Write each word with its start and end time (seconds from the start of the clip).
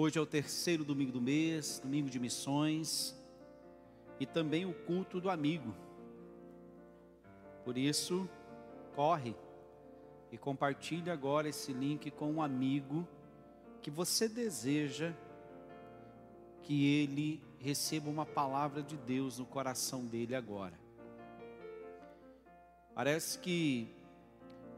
Hoje 0.00 0.16
é 0.16 0.22
o 0.22 0.26
terceiro 0.26 0.84
domingo 0.84 1.10
do 1.10 1.20
mês, 1.20 1.80
domingo 1.80 2.08
de 2.08 2.20
missões, 2.20 3.20
e 4.20 4.24
também 4.24 4.64
o 4.64 4.72
culto 4.72 5.20
do 5.20 5.28
amigo. 5.28 5.74
Por 7.64 7.76
isso, 7.76 8.30
corre 8.94 9.34
e 10.30 10.38
compartilhe 10.38 11.10
agora 11.10 11.48
esse 11.48 11.72
link 11.72 12.12
com 12.12 12.30
um 12.30 12.40
amigo 12.40 13.08
que 13.82 13.90
você 13.90 14.28
deseja 14.28 15.12
que 16.62 17.02
ele 17.02 17.42
receba 17.58 18.08
uma 18.08 18.24
palavra 18.24 18.84
de 18.84 18.96
Deus 18.96 19.40
no 19.40 19.46
coração 19.46 20.06
dele 20.06 20.36
agora. 20.36 20.78
Parece 22.94 23.36
que 23.40 23.92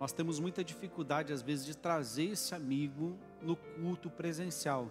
nós 0.01 0.13
temos 0.15 0.41
muita 0.41 0.65
dificuldade, 0.65 1.31
às 1.31 1.43
vezes, 1.43 1.67
de 1.67 1.77
trazer 1.77 2.31
esse 2.31 2.55
amigo 2.55 3.19
no 3.43 3.55
culto 3.55 4.09
presencial. 4.09 4.91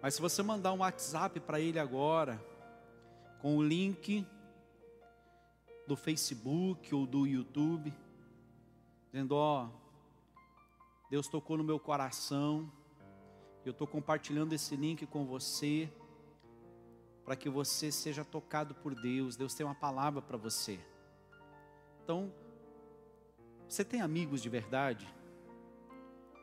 Mas 0.00 0.14
se 0.14 0.20
você 0.20 0.42
mandar 0.42 0.72
um 0.72 0.78
WhatsApp 0.78 1.40
para 1.40 1.60
ele 1.60 1.78
agora, 1.78 2.40
com 3.40 3.56
o 3.56 3.62
link 3.62 4.26
do 5.86 5.96
Facebook 5.96 6.94
ou 6.94 7.06
do 7.06 7.26
YouTube, 7.26 7.92
dizendo: 9.06 9.34
Ó, 9.34 9.68
Deus 11.10 11.26
tocou 11.26 11.56
no 11.56 11.64
meu 11.64 11.80
coração, 11.80 12.70
eu 13.64 13.72
estou 13.72 13.86
compartilhando 13.86 14.52
esse 14.52 14.76
link 14.76 15.04
com 15.06 15.26
você, 15.26 15.90
para 17.24 17.34
que 17.34 17.48
você 17.48 17.90
seja 17.90 18.24
tocado 18.24 18.74
por 18.76 18.94
Deus. 18.94 19.36
Deus 19.36 19.52
tem 19.54 19.66
uma 19.66 19.74
palavra 19.74 20.22
para 20.22 20.36
você. 20.36 20.78
Então, 22.04 22.32
você 23.68 23.84
tem 23.84 24.00
amigos 24.00 24.40
de 24.40 24.48
verdade? 24.48 25.12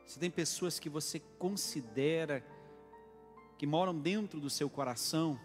Você 0.06 0.20
tem 0.20 0.30
pessoas 0.30 0.78
que 0.78 0.88
você 0.88 1.18
considera 1.18 2.44
que 3.58 3.66
moram 3.66 3.94
dentro 3.98 4.40
do 4.40 4.50
seu 4.50 4.68
coração? 4.68 5.38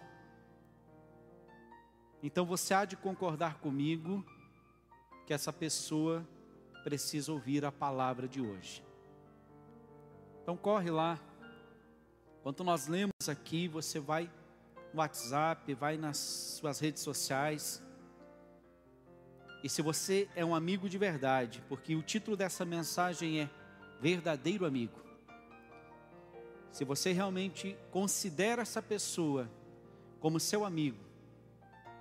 Então 2.24 2.46
você 2.46 2.74
há 2.74 2.86
de 2.86 2.96
concordar 2.96 3.56
comigo 3.56 4.24
que 5.26 5.34
essa 5.34 5.52
pessoa 5.52 6.28
precisa 6.84 7.32
ouvir 7.32 7.66
a 7.66 7.72
palavra 7.72 8.28
de 8.28 8.42
hoje. 8.42 8.84
Então 10.44 10.58
corre 10.58 10.92
lá. 10.92 11.20
Enquanto 12.40 12.64
nós 12.64 12.88
lemos 12.88 13.30
aqui, 13.30 13.68
você 13.68 14.00
vai 14.00 14.30
no 14.94 15.00
WhatsApp, 15.00 15.74
vai 15.74 15.98
nas 15.98 16.18
suas 16.18 16.80
redes 16.80 17.02
sociais. 17.02 17.82
E 19.64 19.70
se 19.70 19.82
você 19.82 20.28
é 20.36 20.44
um 20.44 20.56
amigo 20.56 20.90
de 20.90 20.98
verdade, 20.98 21.64
porque 21.70 21.96
o 21.96 22.02
título 22.02 22.36
dessa 22.36 22.66
mensagem 22.66 23.42
é 23.42 23.50
Verdadeiro 24.00 24.66
Amigo. 24.66 25.00
Se 26.72 26.86
você 26.86 27.12
realmente 27.12 27.78
considera 27.92 28.62
essa 28.62 28.82
pessoa 28.82 29.52
como 30.22 30.40
seu 30.40 30.64
amigo, 30.64 30.98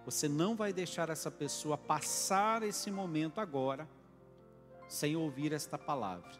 você 0.04 0.28
não 0.28 0.54
vai 0.54 0.72
deixar 0.72 1.10
essa 1.10 1.30
pessoa 1.30 1.76
passar 1.76 2.62
esse 2.62 2.90
momento 2.90 3.40
agora 3.40 3.88
sem 4.88 5.16
ouvir 5.16 5.52
esta 5.52 5.76
palavra. 5.76 6.30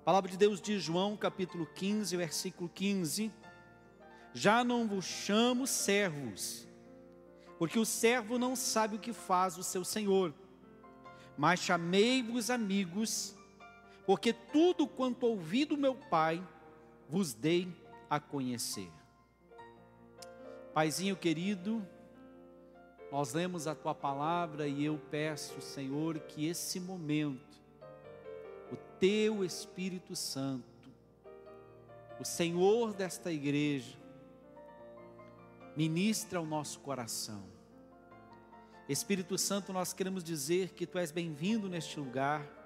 A 0.00 0.04
palavra 0.04 0.30
de 0.30 0.36
Deus 0.36 0.60
diz 0.60 0.82
João 0.82 1.16
capítulo 1.16 1.66
15, 1.66 2.14
versículo 2.16 2.68
15: 2.68 3.32
Já 4.34 4.62
não 4.62 4.86
vos 4.86 5.06
chamo 5.06 5.66
servos, 5.66 6.68
porque 7.58 7.78
o 7.78 7.86
servo 7.86 8.38
não 8.38 8.54
sabe 8.54 8.96
o 8.96 9.00
que 9.00 9.14
faz 9.14 9.56
o 9.56 9.62
seu 9.62 9.82
senhor, 9.82 10.34
mas 11.38 11.60
chamei-vos 11.60 12.50
amigos, 12.50 13.34
porque 14.06 14.32
tudo 14.32 14.86
quanto 14.86 15.26
ouvi 15.26 15.64
do 15.64 15.76
meu 15.76 15.94
Pai 15.94 16.42
vos 17.10 17.34
dei 17.34 17.68
a 18.08 18.20
conhecer. 18.20 18.90
Paizinho 20.72 21.16
querido, 21.16 21.84
nós 23.10 23.32
lemos 23.32 23.66
a 23.66 23.74
tua 23.74 23.92
palavra 23.92 24.68
e 24.68 24.84
eu 24.84 24.96
peço, 25.10 25.60
Senhor, 25.60 26.20
que 26.20 26.46
esse 26.46 26.78
momento, 26.78 27.60
o 28.70 28.76
teu 29.00 29.44
Espírito 29.44 30.14
Santo, 30.14 30.64
o 32.20 32.24
Senhor 32.24 32.94
desta 32.94 33.32
igreja, 33.32 33.98
ministra 35.76 36.38
ao 36.38 36.46
nosso 36.46 36.78
coração. 36.78 37.42
Espírito 38.88 39.36
Santo, 39.36 39.72
nós 39.72 39.92
queremos 39.92 40.22
dizer 40.22 40.70
que 40.70 40.86
tu 40.86 40.96
és 40.96 41.10
bem-vindo 41.10 41.68
neste 41.68 41.98
lugar, 41.98 42.59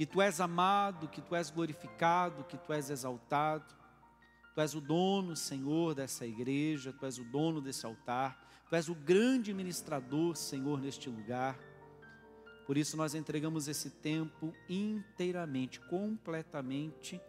que 0.00 0.06
tu 0.06 0.22
és 0.22 0.40
amado, 0.40 1.08
que 1.08 1.20
tu 1.20 1.36
és 1.36 1.50
glorificado, 1.50 2.42
que 2.44 2.56
tu 2.56 2.72
és 2.72 2.88
exaltado. 2.88 3.66
Tu 4.54 4.60
és 4.62 4.74
o 4.74 4.80
dono, 4.80 5.36
Senhor, 5.36 5.94
dessa 5.94 6.24
igreja, 6.24 6.90
tu 6.90 7.04
és 7.04 7.18
o 7.18 7.24
dono 7.24 7.60
desse 7.60 7.84
altar. 7.84 8.42
Tu 8.70 8.76
és 8.76 8.88
o 8.88 8.94
grande 8.94 9.52
ministrador, 9.52 10.38
Senhor, 10.38 10.80
neste 10.80 11.10
lugar. 11.10 11.54
Por 12.66 12.78
isso 12.78 12.96
nós 12.96 13.14
entregamos 13.14 13.68
esse 13.68 13.90
tempo 13.90 14.54
inteiramente, 14.70 15.78
completamente 15.80 17.20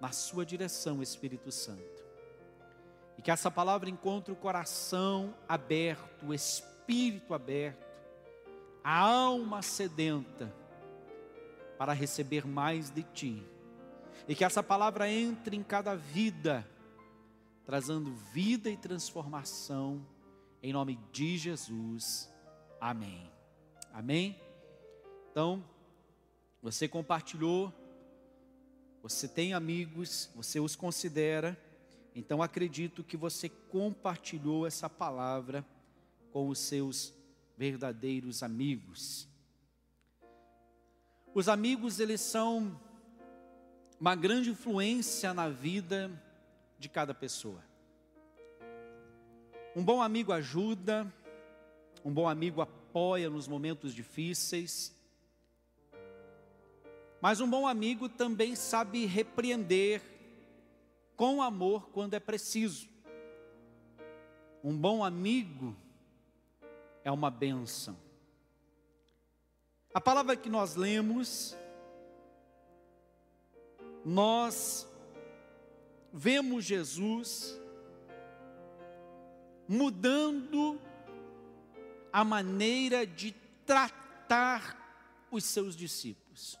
na 0.00 0.10
Sua 0.10 0.46
direção, 0.46 1.02
Espírito 1.02 1.52
Santo. 1.52 2.02
E 3.18 3.20
que 3.20 3.30
essa 3.30 3.50
palavra 3.50 3.90
encontre 3.90 4.32
o 4.32 4.36
coração 4.36 5.34
aberto, 5.46 6.24
o 6.24 6.32
espírito 6.32 7.34
aberto, 7.34 7.84
a 8.82 9.00
alma 9.00 9.60
sedenta 9.60 10.50
para 11.78 11.92
receber 11.92 12.46
mais 12.46 12.90
de 12.90 13.02
Ti. 13.02 13.42
E 14.28 14.34
que 14.34 14.44
essa 14.44 14.62
palavra 14.62 15.10
entre 15.10 15.56
em 15.56 15.62
cada 15.62 15.94
vida, 15.94 16.66
trazendo 17.64 18.12
vida 18.32 18.70
e 18.70 18.76
transformação 18.76 20.04
em 20.62 20.72
nome 20.72 20.98
de 21.12 21.36
Jesus. 21.36 22.32
Amém. 22.80 23.30
Amém? 23.92 24.40
Então, 25.30 25.62
você 26.62 26.88
compartilhou, 26.88 27.72
você 29.02 29.28
tem 29.28 29.54
amigos, 29.54 30.30
você 30.34 30.58
os 30.58 30.74
considera, 30.74 31.56
então 32.14 32.42
acredito 32.42 33.04
que 33.04 33.16
você 33.16 33.48
compartilhou 33.48 34.66
essa 34.66 34.88
palavra 34.88 35.64
com 36.32 36.48
os 36.48 36.58
seus 36.58 37.14
verdadeiros 37.56 38.42
amigos. 38.42 39.28
Os 41.36 41.50
amigos, 41.50 42.00
eles 42.00 42.22
são 42.22 42.80
uma 44.00 44.14
grande 44.14 44.48
influência 44.48 45.34
na 45.34 45.50
vida 45.50 46.10
de 46.78 46.88
cada 46.88 47.12
pessoa. 47.12 47.62
Um 49.76 49.84
bom 49.84 50.00
amigo 50.00 50.32
ajuda, 50.32 51.12
um 52.02 52.10
bom 52.10 52.26
amigo 52.26 52.62
apoia 52.62 53.28
nos 53.28 53.46
momentos 53.46 53.92
difíceis, 53.92 54.96
mas 57.20 57.38
um 57.38 57.50
bom 57.50 57.66
amigo 57.66 58.08
também 58.08 58.56
sabe 58.56 59.04
repreender 59.04 60.00
com 61.16 61.42
amor 61.42 61.90
quando 61.90 62.14
é 62.14 62.18
preciso. 62.18 62.88
Um 64.64 64.74
bom 64.74 65.04
amigo 65.04 65.76
é 67.04 67.12
uma 67.12 67.30
benção. 67.30 68.05
A 69.96 70.00
palavra 70.00 70.36
que 70.36 70.50
nós 70.50 70.74
lemos, 70.74 71.56
nós 74.04 74.86
vemos 76.12 76.66
Jesus 76.66 77.58
mudando 79.66 80.78
a 82.12 82.22
maneira 82.22 83.06
de 83.06 83.32
tratar 83.64 85.24
os 85.30 85.44
seus 85.44 85.74
discípulos, 85.74 86.58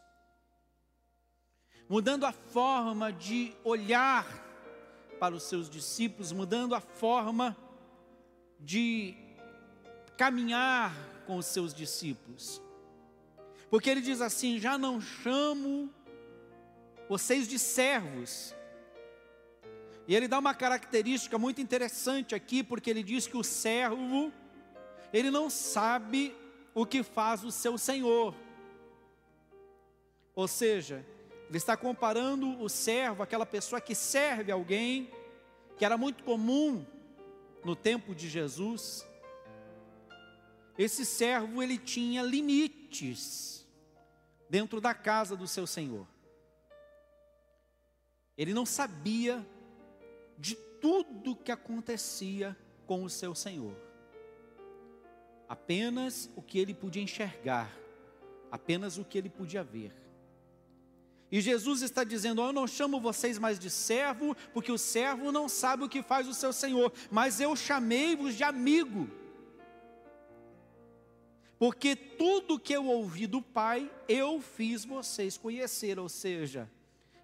mudando 1.90 2.24
a 2.24 2.32
forma 2.32 3.12
de 3.12 3.54
olhar 3.62 4.26
para 5.20 5.34
os 5.34 5.42
seus 5.42 5.68
discípulos, 5.68 6.32
mudando 6.32 6.74
a 6.74 6.80
forma 6.80 7.54
de 8.58 9.14
caminhar 10.16 10.90
com 11.26 11.36
os 11.36 11.44
seus 11.44 11.74
discípulos. 11.74 12.64
Porque 13.70 13.90
ele 13.90 14.00
diz 14.00 14.20
assim: 14.20 14.58
já 14.58 14.78
não 14.78 15.00
chamo 15.00 15.92
vocês 17.08 17.46
de 17.46 17.58
servos, 17.58 18.54
e 20.08 20.14
ele 20.14 20.28
dá 20.28 20.38
uma 20.38 20.54
característica 20.54 21.36
muito 21.38 21.60
interessante 21.60 22.34
aqui, 22.34 22.62
porque 22.62 22.90
ele 22.90 23.02
diz 23.02 23.26
que 23.26 23.36
o 23.36 23.42
servo, 23.42 24.32
ele 25.12 25.30
não 25.30 25.50
sabe 25.50 26.34
o 26.74 26.86
que 26.86 27.02
faz 27.02 27.42
o 27.42 27.50
seu 27.50 27.76
senhor. 27.76 28.34
Ou 30.34 30.46
seja, 30.46 31.04
ele 31.48 31.56
está 31.58 31.76
comparando 31.76 32.60
o 32.60 32.68
servo, 32.68 33.22
aquela 33.22 33.46
pessoa 33.46 33.80
que 33.80 33.94
serve 33.94 34.52
alguém, 34.52 35.10
que 35.76 35.84
era 35.84 35.96
muito 35.96 36.22
comum 36.22 36.84
no 37.64 37.74
tempo 37.74 38.14
de 38.14 38.28
Jesus. 38.28 39.04
Esse 40.78 41.04
servo 41.04 41.62
ele 41.62 41.78
tinha 41.78 42.22
limites 42.22 43.66
dentro 44.48 44.80
da 44.80 44.94
casa 44.94 45.36
do 45.36 45.46
seu 45.46 45.66
senhor. 45.66 46.06
Ele 48.36 48.52
não 48.52 48.66
sabia 48.66 49.44
de 50.38 50.54
tudo 50.54 51.34
que 51.34 51.50
acontecia 51.50 52.56
com 52.86 53.02
o 53.02 53.10
seu 53.10 53.34
Senhor. 53.34 53.74
Apenas 55.48 56.30
o 56.36 56.42
que 56.42 56.58
ele 56.58 56.74
podia 56.74 57.02
enxergar, 57.02 57.72
apenas 58.50 58.98
o 58.98 59.04
que 59.04 59.16
ele 59.16 59.30
podia 59.30 59.64
ver. 59.64 59.92
E 61.30 61.40
Jesus 61.40 61.82
está 61.82 62.04
dizendo: 62.04 62.42
oh, 62.42 62.48
Eu 62.48 62.52
não 62.52 62.66
chamo 62.66 63.00
vocês 63.00 63.38
mais 63.38 63.58
de 63.58 63.70
servo, 63.70 64.36
porque 64.52 64.70
o 64.70 64.78
servo 64.78 65.32
não 65.32 65.48
sabe 65.48 65.84
o 65.84 65.88
que 65.88 66.02
faz 66.02 66.28
o 66.28 66.34
seu 66.34 66.52
senhor, 66.52 66.92
mas 67.10 67.40
eu 67.40 67.56
chamei-vos 67.56 68.34
de 68.34 68.44
amigo. 68.44 69.08
Porque 71.58 71.96
tudo 71.96 72.58
que 72.58 72.72
eu 72.74 72.86
ouvi 72.86 73.26
do 73.26 73.40
Pai, 73.40 73.90
eu 74.08 74.40
fiz 74.40 74.84
vocês 74.84 75.38
conhecer, 75.38 75.98
ou 75.98 76.08
seja, 76.08 76.70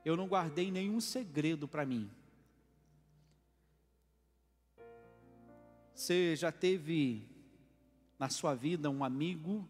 eu 0.05 0.17
não 0.17 0.26
guardei 0.26 0.70
nenhum 0.70 1.00
segredo 1.00 1.69
para 1.69 1.84
mim. 1.84 2.11
Você 5.94 6.34
já 6.34 6.50
teve 6.50 7.29
na 8.19 8.29
sua 8.29 8.55
vida 8.55 8.88
um 8.88 9.05
amigo 9.05 9.69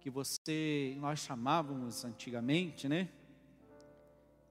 que 0.00 0.08
você, 0.08 0.96
nós 0.98 1.18
chamávamos 1.20 2.04
antigamente, 2.04 2.88
né? 2.88 3.08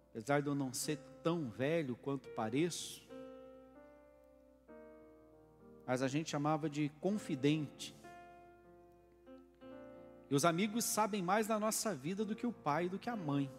Apesar 0.09 0.41
de 0.41 0.47
eu 0.47 0.55
não 0.55 0.73
ser 0.73 0.99
tão 1.23 1.49
velho 1.49 1.95
quanto 1.95 2.29
pareço, 2.29 3.03
mas 5.87 6.01
a 6.01 6.07
gente 6.07 6.29
chamava 6.29 6.69
de 6.69 6.89
confidente. 7.01 7.95
E 10.29 10.35
os 10.35 10.45
amigos 10.45 10.85
sabem 10.85 11.21
mais 11.21 11.47
da 11.47 11.59
nossa 11.59 11.93
vida 11.93 12.25
do 12.25 12.35
que 12.35 12.47
o 12.47 12.51
pai 12.51 12.89
do 12.89 12.97
que 12.97 13.09
a 13.09 13.15
mãe. 13.15 13.51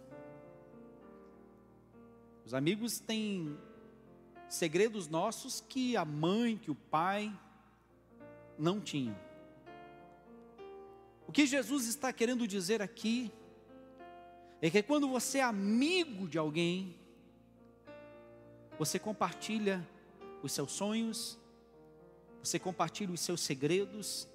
Os 2.45 2.55
amigos 2.55 2.99
têm 2.99 3.57
segredos 4.49 5.09
nossos 5.09 5.61
que 5.61 5.97
a 5.97 6.05
mãe, 6.05 6.57
que 6.57 6.71
o 6.71 6.75
pai 6.75 7.33
não 8.59 8.81
tinham. 8.81 9.17
O 11.27 11.33
que 11.33 11.47
Jesus 11.47 11.87
está 11.87 12.13
querendo 12.13 12.47
dizer 12.47 12.81
aqui 12.81 13.33
é 14.61 14.71
que 14.71 14.83
quando 14.83 15.09
você 15.09 15.39
é 15.39 15.43
amigo 15.43 16.29
de 16.29 16.39
alguém, 16.39 16.97
você 18.79 18.99
compartilha 18.99 19.87
os 20.43 20.53
seus 20.53 20.73
sonhos, 20.73 21.39
você 22.43 22.59
compartilha 22.59 23.13
os 23.13 23.21
seus 23.21 23.41
segredos, 23.41 24.29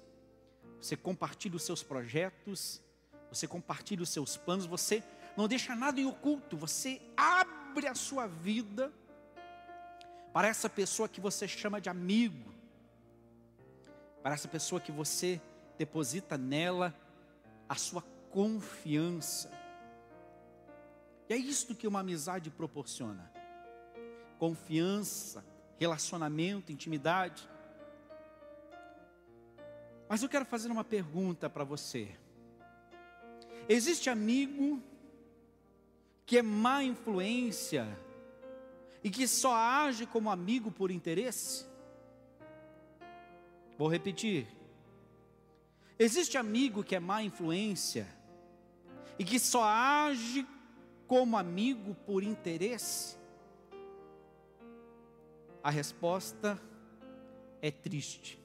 você 0.82 0.96
compartilha 0.96 1.54
os 1.54 1.62
seus 1.62 1.80
projetos, 1.80 2.82
você 3.30 3.46
compartilha 3.46 4.02
os 4.02 4.08
seus 4.08 4.36
planos, 4.36 4.66
você 4.66 5.00
não 5.36 5.46
deixa 5.46 5.76
nada 5.76 6.00
em 6.00 6.04
oculto, 6.04 6.56
você 6.56 7.00
abre 7.16 7.86
a 7.86 7.94
sua 7.94 8.26
vida 8.26 8.92
para 10.32 10.48
essa 10.48 10.68
pessoa 10.68 11.08
que 11.08 11.20
você 11.20 11.46
chama 11.46 11.80
de 11.80 11.88
amigo, 11.88 12.52
para 14.24 14.34
essa 14.34 14.48
pessoa 14.48 14.80
que 14.80 14.90
você 14.90 15.40
deposita 15.78 16.36
nela 16.36 16.92
a 17.68 17.76
sua 17.76 18.02
confiança. 18.32 19.52
E 21.28 21.32
é 21.32 21.36
isto 21.36 21.76
que 21.76 21.86
uma 21.86 22.00
amizade 22.00 22.50
proporciona: 22.50 23.32
confiança, 24.36 25.44
relacionamento, 25.78 26.72
intimidade. 26.72 27.48
Mas 30.12 30.22
eu 30.22 30.28
quero 30.28 30.44
fazer 30.44 30.70
uma 30.70 30.84
pergunta 30.84 31.48
para 31.48 31.64
você. 31.64 32.06
Existe 33.66 34.10
amigo 34.10 34.78
que 36.26 36.36
é 36.36 36.42
má 36.42 36.84
influência 36.84 37.88
e 39.02 39.08
que 39.08 39.26
só 39.26 39.54
age 39.54 40.04
como 40.04 40.28
amigo 40.28 40.70
por 40.70 40.90
interesse? 40.90 41.64
Vou 43.78 43.88
repetir. 43.88 44.46
Existe 45.98 46.36
amigo 46.36 46.84
que 46.84 46.94
é 46.94 47.00
má 47.00 47.22
influência 47.22 48.06
e 49.18 49.24
que 49.24 49.38
só 49.38 49.64
age 49.64 50.46
como 51.06 51.38
amigo 51.38 51.94
por 52.04 52.22
interesse? 52.22 53.16
A 55.64 55.70
resposta 55.70 56.60
é 57.62 57.70
triste, 57.70 58.38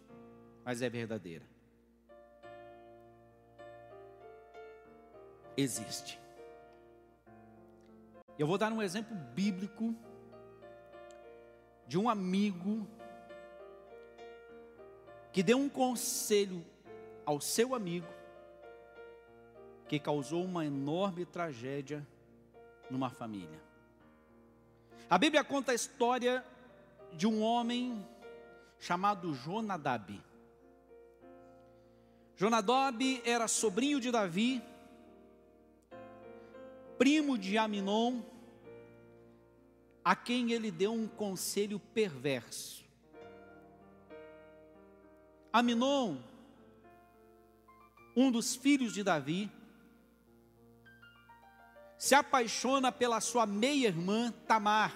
mas 0.63 0.81
é 0.81 0.89
verdadeira. 0.89 1.56
Existe. 5.57 6.19
Eu 8.37 8.45
vou 8.45 8.57
dar 8.57 8.71
um 8.71 8.81
exemplo 8.81 9.17
bíblico 9.33 9.95
de 11.87 11.97
um 11.97 12.07
amigo 12.07 12.87
que 15.33 15.41
deu 15.41 15.57
um 15.57 15.67
conselho 15.67 16.63
ao 17.25 17.41
seu 17.41 17.73
amigo 17.73 18.07
que 19.87 19.99
causou 19.99 20.43
uma 20.43 20.65
enorme 20.65 21.25
tragédia 21.25 22.05
numa 22.91 23.09
família. 23.09 23.61
A 25.09 25.17
Bíblia 25.17 25.43
conta 25.43 25.71
a 25.71 25.75
história 25.75 26.45
de 27.13 27.25
um 27.25 27.41
homem 27.41 28.05
chamado 28.79 29.33
Jonadab. 29.33 30.21
Jonadab 32.35 33.21
era 33.25 33.47
sobrinho 33.47 33.99
de 33.99 34.11
Davi, 34.11 34.61
primo 36.97 37.37
de 37.37 37.57
Aminon, 37.57 38.21
a 40.03 40.15
quem 40.15 40.51
ele 40.51 40.71
deu 40.71 40.93
um 40.93 41.07
conselho 41.07 41.79
perverso. 41.79 42.85
Aminon, 45.51 46.17
um 48.15 48.31
dos 48.31 48.55
filhos 48.55 48.93
de 48.93 49.03
Davi, 49.03 49.51
se 51.97 52.15
apaixona 52.15 52.91
pela 52.91 53.19
sua 53.19 53.45
meia-irmã 53.45 54.31
Tamar. 54.47 54.95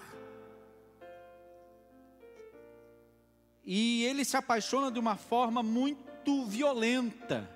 E 3.63 4.04
ele 4.06 4.25
se 4.25 4.38
apaixona 4.38 4.92
de 4.92 5.00
uma 5.00 5.15
forma 5.15 5.62
muito 5.62 6.45
violenta. 6.45 7.50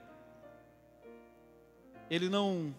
Ele 2.10 2.30
não 2.30 2.74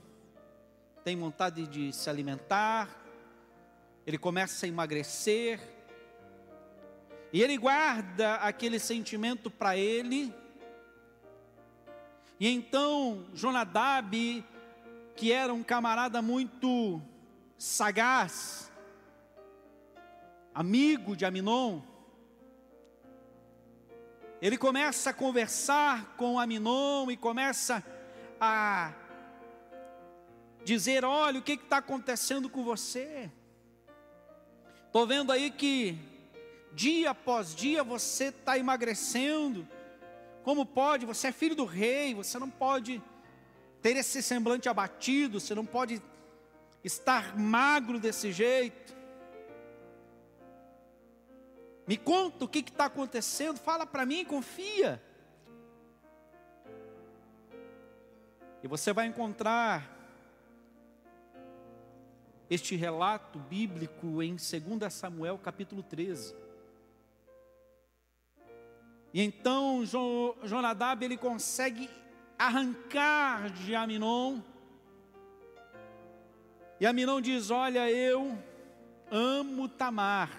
tem 1.06 1.16
vontade 1.16 1.68
de 1.68 1.92
se 1.92 2.10
alimentar, 2.10 2.90
ele 4.04 4.18
começa 4.18 4.66
a 4.66 4.68
emagrecer, 4.68 5.60
e 7.32 7.40
ele 7.40 7.56
guarda 7.56 8.34
aquele 8.38 8.80
sentimento 8.80 9.48
para 9.48 9.76
ele, 9.76 10.34
e 12.40 12.48
então 12.48 13.24
Jonadab 13.32 14.44
que 15.14 15.30
era 15.30 15.54
um 15.54 15.62
camarada 15.62 16.20
muito 16.20 17.00
sagaz, 17.56 18.72
amigo 20.52 21.14
de 21.14 21.24
Aminon, 21.24 21.82
ele 24.42 24.58
começa 24.58 25.10
a 25.10 25.14
conversar 25.14 26.16
com 26.16 26.36
Aminon 26.36 27.12
e 27.12 27.16
começa 27.16 27.80
a 28.40 29.05
dizer: 30.66 31.04
Olha, 31.04 31.38
o 31.38 31.42
que 31.42 31.52
está 31.52 31.78
acontecendo 31.78 32.50
com 32.50 32.64
você? 32.64 33.30
Estou 34.86 35.06
vendo 35.06 35.30
aí 35.30 35.50
que 35.50 35.98
dia 36.72 37.10
após 37.10 37.54
dia 37.54 37.82
você 37.84 38.26
está 38.26 38.58
emagrecendo. 38.58 39.66
Como 40.42 40.66
pode? 40.66 41.06
Você 41.06 41.28
é 41.28 41.32
filho 41.32 41.54
do 41.54 41.64
rei, 41.64 42.14
você 42.14 42.38
não 42.38 42.50
pode 42.50 43.02
ter 43.80 43.96
esse 43.96 44.22
semblante 44.22 44.68
abatido, 44.68 45.40
você 45.40 45.54
não 45.54 45.64
pode 45.64 46.02
estar 46.82 47.36
magro 47.38 47.98
desse 47.98 48.32
jeito. 48.32 48.94
Me 51.86 51.96
conta 51.96 52.44
o 52.44 52.48
que 52.48 52.58
está 52.58 52.86
acontecendo, 52.86 53.58
fala 53.58 53.86
para 53.86 54.04
mim, 54.04 54.24
confia. 54.24 55.00
E 58.62 58.66
você 58.66 58.92
vai 58.92 59.06
encontrar 59.06 59.95
este 62.48 62.76
relato 62.76 63.38
bíblico 63.38 64.22
em 64.22 64.36
2 64.36 64.92
Samuel 64.92 65.38
capítulo 65.38 65.82
13. 65.82 66.34
E 69.12 69.22
então 69.22 69.82
Jonadab 70.44 71.04
ele 71.04 71.16
consegue 71.16 71.90
arrancar 72.38 73.50
de 73.50 73.74
Aminon. 73.74 74.40
E 76.78 76.86
Aminon 76.86 77.20
diz: 77.20 77.50
Olha, 77.50 77.90
eu 77.90 78.38
amo 79.10 79.68
Tamar, 79.68 80.30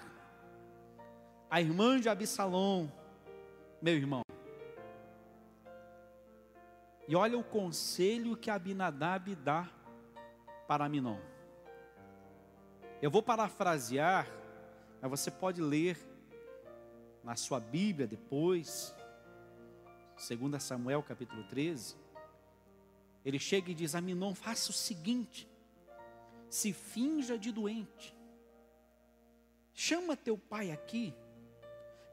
a 1.50 1.60
irmã 1.60 2.00
de 2.00 2.08
Absalom, 2.08 2.88
meu 3.82 3.94
irmão. 3.94 4.22
E 7.08 7.16
olha 7.16 7.38
o 7.38 7.42
conselho 7.42 8.36
que 8.36 8.50
Abinadab 8.50 9.34
dá 9.34 9.68
para 10.68 10.84
Aminon. 10.84 11.18
Eu 13.00 13.12
vou 13.12 13.22
parafrasear, 13.22 14.26
mas 15.00 15.08
você 15.08 15.30
pode 15.30 15.62
ler 15.62 15.96
na 17.22 17.36
sua 17.36 17.60
Bíblia 17.60 18.08
depois, 18.08 18.92
2 20.16 20.60
Samuel 20.60 21.00
capítulo 21.04 21.44
13. 21.44 21.96
Ele 23.24 23.38
chega 23.38 23.70
e 23.70 23.74
diz: 23.74 23.94
Aminon, 23.94 24.34
faça 24.34 24.70
o 24.70 24.74
seguinte: 24.74 25.48
se 26.50 26.72
finja 26.72 27.38
de 27.38 27.52
doente, 27.52 28.16
chama 29.72 30.16
teu 30.16 30.36
pai 30.36 30.72
aqui, 30.72 31.14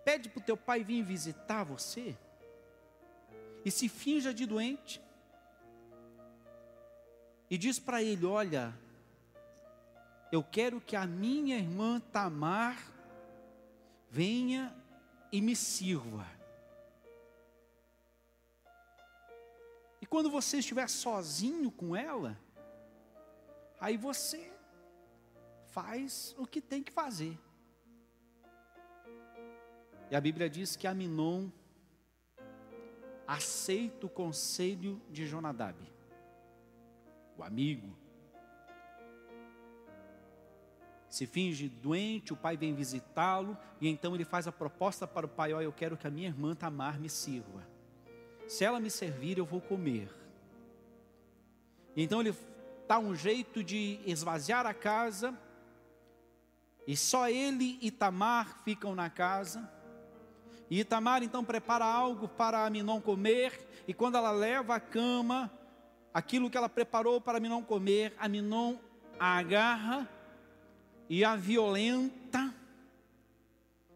pede 0.03 0.29
para 0.29 0.39
o 0.39 0.43
teu 0.43 0.55
pai 0.55 0.83
vir 0.83 1.01
visitar 1.01 1.63
você, 1.63 2.15
e 3.65 3.71
se 3.71 3.89
finja 3.89 4.31
de 4.31 4.45
doente, 4.45 5.01
e 7.49 7.57
diz 7.57 7.79
para 7.79 8.03
ele: 8.03 8.27
Olha, 8.27 8.84
eu 10.35 10.43
quero 10.43 10.81
que 10.81 10.95
a 10.97 11.07
minha 11.07 11.57
irmã 11.57 11.99
Tamar 11.99 12.77
venha 14.09 14.75
e 15.31 15.41
me 15.41 15.55
sirva. 15.55 16.27
E 20.01 20.05
quando 20.05 20.29
você 20.29 20.57
estiver 20.57 20.89
sozinho 20.89 21.71
com 21.71 21.95
ela, 21.95 22.37
aí 23.79 23.95
você 23.95 24.51
faz 25.67 26.35
o 26.37 26.45
que 26.45 26.59
tem 26.59 26.83
que 26.83 26.91
fazer. 26.91 27.39
E 30.11 30.15
a 30.15 30.21
Bíblia 30.21 30.49
diz 30.49 30.75
que 30.75 30.85
Aminon 30.85 31.49
aceita 33.25 34.05
o 34.05 34.09
conselho 34.09 35.01
de 35.09 35.25
Jonadab, 35.25 35.77
o 37.37 37.43
amigo. 37.43 38.04
Se 41.15 41.25
finge 41.25 41.69
doente, 41.69 42.33
o 42.33 42.35
pai 42.35 42.57
vem 42.57 42.75
visitá-lo, 42.75 43.57
e 43.79 43.87
então 43.87 44.13
ele 44.13 44.25
faz 44.25 44.49
a 44.49 44.51
proposta 44.51 45.07
para 45.07 45.25
o 45.25 45.29
pai: 45.29 45.53
Ó, 45.53 45.61
eu 45.61 45.71
quero 45.71 45.95
que 45.95 46.05
a 46.05 46.09
minha 46.09 46.27
irmã 46.27 46.53
Tamar 46.53 46.99
me 46.99 47.09
sirva. 47.09 47.65
Se 48.49 48.65
ela 48.65 48.81
me 48.81 48.89
servir, 48.91 49.37
eu 49.37 49.45
vou 49.45 49.61
comer. 49.61 50.09
E 51.95 52.03
então 52.03 52.19
ele 52.19 52.35
dá 52.85 52.99
um 52.99 53.15
jeito 53.15 53.63
de 53.63 53.97
esvaziar 54.05 54.65
a 54.65 54.73
casa, 54.73 55.33
e 56.85 56.97
só 56.97 57.29
ele 57.29 57.79
e 57.81 57.89
Tamar 57.91 58.61
ficam 58.65 58.93
na 58.93 59.09
casa. 59.09 59.71
E 60.69 60.81
Itamar 60.81 61.23
então 61.23 61.45
prepara 61.45 61.85
algo 61.85 62.27
para 62.27 62.65
Aminon 62.65 62.99
comer, 62.99 63.57
e 63.87 63.93
quando 63.93 64.17
ela 64.17 64.31
leva 64.31 64.75
à 64.75 64.79
cama 64.81 65.49
aquilo 66.13 66.49
que 66.49 66.57
ela 66.57 66.67
preparou 66.67 67.21
para 67.21 67.37
Aminon 67.37 67.63
comer, 67.63 68.13
Aminon 68.19 68.75
a 69.17 69.37
agarra 69.37 70.09
e 71.09 71.23
a 71.23 71.35
violenta 71.35 72.53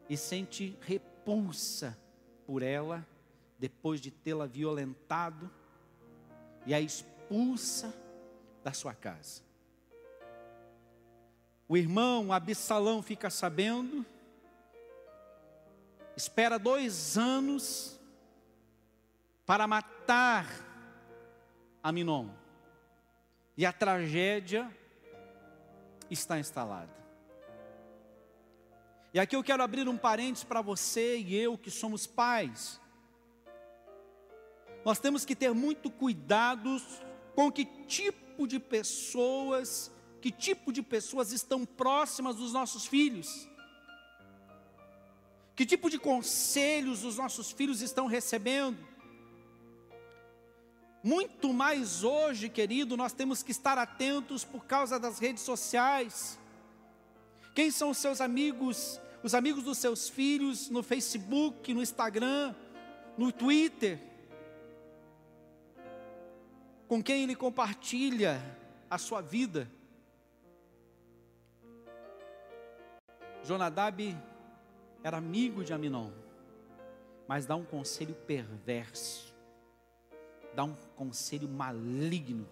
e 0.08 0.16
sente 0.18 0.78
repulsa 0.82 1.98
por 2.46 2.62
ela 2.62 3.06
depois 3.58 4.00
de 4.00 4.12
tê-la 4.12 4.46
violentado 4.46 5.50
e 6.66 6.74
a 6.74 6.80
expulsa 6.80 7.94
da 8.64 8.74
sua 8.74 8.94
casa. 8.94 9.42
O 11.68 11.78
irmão 11.78 12.34
Absalão 12.34 13.02
fica 13.04 13.30
sabendo 13.30 14.06
espera 16.16 16.60
dois 16.60 17.18
anos 17.18 17.98
para 19.46 19.66
matar 19.66 20.46
Aminon. 21.82 22.30
E 23.56 23.66
a 23.66 23.72
tragédia 23.72 24.70
está 26.10 26.40
instalada. 26.40 27.00
E 29.14 29.20
aqui 29.20 29.36
eu 29.36 29.44
quero 29.44 29.64
abrir 29.64 29.88
um 29.88 29.98
parênteses 29.98 30.44
para 30.44 30.62
você 30.62 31.18
e 31.18 31.36
eu 31.36 31.58
que 31.58 31.72
somos 31.72 32.06
pais. 32.06 32.80
Nós 34.86 35.00
temos 35.00 35.26
que 35.26 35.36
ter 35.36 35.54
muito 35.54 35.90
cuidado 35.90 36.78
com 37.36 37.52
que 37.52 37.66
tipo 37.66 38.48
de 38.48 38.60
pessoas, 38.60 39.92
que 40.22 40.32
tipo 40.32 40.72
de 40.72 40.82
pessoas 40.82 41.32
estão 41.32 41.66
próximas 41.66 42.36
dos 42.36 42.54
nossos 42.54 42.86
filhos. 42.86 43.50
Que 45.56 45.66
tipo 45.66 45.90
de 45.90 46.00
conselhos 46.00 47.04
os 47.04 47.18
nossos 47.18 47.52
filhos 47.52 47.82
estão 47.82 48.06
recebendo? 48.06 48.78
Muito 51.02 51.54
mais 51.54 52.04
hoje, 52.04 52.50
querido, 52.50 52.98
nós 52.98 53.14
temos 53.14 53.42
que 53.42 53.52
estar 53.52 53.78
atentos 53.78 54.44
por 54.44 54.66
causa 54.66 55.00
das 55.00 55.18
redes 55.18 55.44
sociais. 55.44 56.38
Quem 57.56 57.72
são 57.72 57.92
os 57.92 57.98
seus 57.98 58.20
amigos, 58.20 59.00
os 59.24 59.34
amigos 59.34 59.64
dos 59.64 59.78
seus 59.78 60.10
filhos 60.10 60.70
no 60.70 60.84
Facebook, 60.84 61.74
no 61.74 61.82
Instagram, 61.82 62.54
no 63.18 63.32
Twitter? 63.32 63.98
Com 66.86 67.02
quem 67.02 67.24
ele 67.24 67.36
compartilha 67.36 68.42
a 68.90 68.98
sua 68.98 69.22
vida? 69.22 69.72
Jonadab 73.42 74.18
era 75.02 75.16
amigo 75.16 75.64
de 75.64 75.72
Aminon, 75.72 76.12
mas 77.26 77.46
dá 77.46 77.56
um 77.56 77.64
conselho 77.64 78.14
perverso, 78.14 79.34
dá 80.54 80.66
um 80.66 80.76
conselho 81.00 81.48
maligno, 81.48 82.46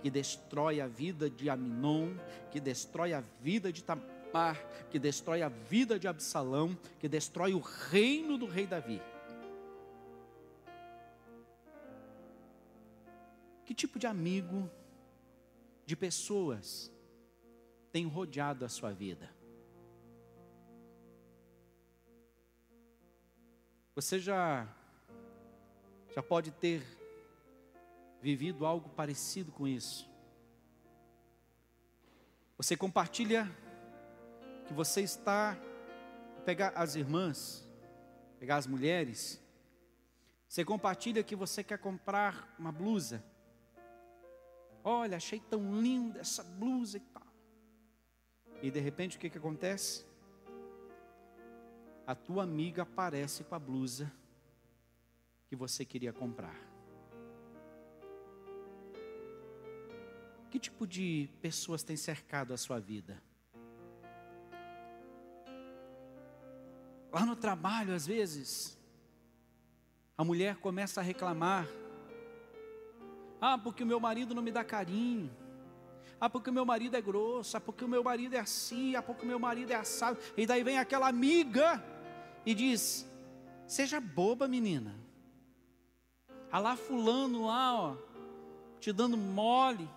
que 0.00 0.08
destrói 0.08 0.80
a 0.80 0.86
vida 0.86 1.28
de 1.28 1.50
Aminon, 1.50 2.14
que 2.52 2.60
destrói 2.60 3.12
a 3.12 3.20
vida 3.40 3.72
de 3.72 3.82
Tamar, 3.82 4.56
que 4.88 5.00
destrói 5.00 5.42
a 5.42 5.48
vida 5.48 5.98
de 5.98 6.06
Absalão, 6.06 6.78
que 7.00 7.08
destrói 7.08 7.54
o 7.54 7.58
reino 7.58 8.38
do 8.38 8.46
rei 8.46 8.68
Davi. 8.68 9.02
Que 13.66 13.74
tipo 13.74 13.98
de 13.98 14.06
amigo, 14.06 14.70
de 15.84 15.96
pessoas 15.96 16.88
tem 17.90 18.06
rodeado 18.06 18.64
a 18.64 18.68
sua 18.68 18.92
vida? 18.92 19.28
Você 23.96 24.20
já 24.20 24.68
já 26.14 26.22
pode 26.22 26.50
ter 26.50 27.01
vivido 28.22 28.64
algo 28.64 28.88
parecido 28.90 29.52
com 29.52 29.68
isso. 29.68 30.08
Você 32.56 32.76
compartilha 32.76 33.50
que 34.66 34.72
você 34.72 35.02
está 35.02 35.58
pegar 36.46 36.70
as 36.70 36.94
irmãs, 36.94 37.68
pegar 38.38 38.56
as 38.56 38.66
mulheres. 38.66 39.38
Você 40.48 40.64
compartilha 40.64 41.22
que 41.22 41.36
você 41.36 41.62
quer 41.62 41.78
comprar 41.78 42.54
uma 42.58 42.72
blusa. 42.72 43.22
Olha, 44.84 45.18
achei 45.18 45.40
tão 45.40 45.80
linda 45.80 46.20
essa 46.20 46.42
blusa 46.42 46.96
e 46.96 47.00
tal. 47.00 47.26
E 48.62 48.70
de 48.70 48.80
repente 48.80 49.16
o 49.16 49.20
que, 49.20 49.28
que 49.28 49.38
acontece? 49.38 50.04
a 52.06 52.14
tua 52.14 52.42
amiga 52.42 52.82
aparece 52.82 53.44
com 53.44 53.54
a 53.54 53.58
blusa 53.58 54.12
que 55.46 55.56
você 55.56 55.84
queria 55.84 56.12
comprar. 56.12 56.71
Que 60.52 60.58
tipo 60.58 60.86
de 60.86 61.30
pessoas 61.40 61.82
tem 61.82 61.96
cercado 61.96 62.52
a 62.52 62.58
sua 62.58 62.78
vida? 62.78 63.22
Lá 67.10 67.24
no 67.24 67.34
trabalho, 67.34 67.94
às 67.94 68.06
vezes, 68.06 68.78
a 70.14 70.22
mulher 70.22 70.56
começa 70.56 71.00
a 71.00 71.02
reclamar: 71.02 71.66
ah, 73.40 73.56
porque 73.56 73.82
o 73.82 73.86
meu 73.86 73.98
marido 73.98 74.34
não 74.34 74.42
me 74.42 74.52
dá 74.52 74.62
carinho. 74.62 75.34
Ah, 76.20 76.28
porque 76.28 76.50
o 76.50 76.52
meu 76.52 76.66
marido 76.66 76.98
é 76.98 77.00
grosso. 77.00 77.56
Ah, 77.56 77.60
porque 77.60 77.86
o 77.86 77.88
meu 77.88 78.04
marido 78.04 78.34
é 78.34 78.38
assim. 78.38 78.94
Ah, 78.94 79.02
porque 79.02 79.24
o 79.24 79.26
meu 79.26 79.38
marido 79.38 79.70
é 79.70 79.76
assado. 79.76 80.18
E 80.36 80.46
daí 80.46 80.62
vem 80.62 80.78
aquela 80.78 81.08
amiga 81.08 81.82
e 82.44 82.54
diz: 82.54 83.10
Seja 83.66 83.98
boba, 83.98 84.46
menina. 84.46 84.94
A 86.50 86.58
lá 86.58 86.76
fulano 86.76 87.46
lá, 87.46 87.74
ó, 87.74 87.96
te 88.78 88.92
dando 88.92 89.16
mole, 89.16 89.88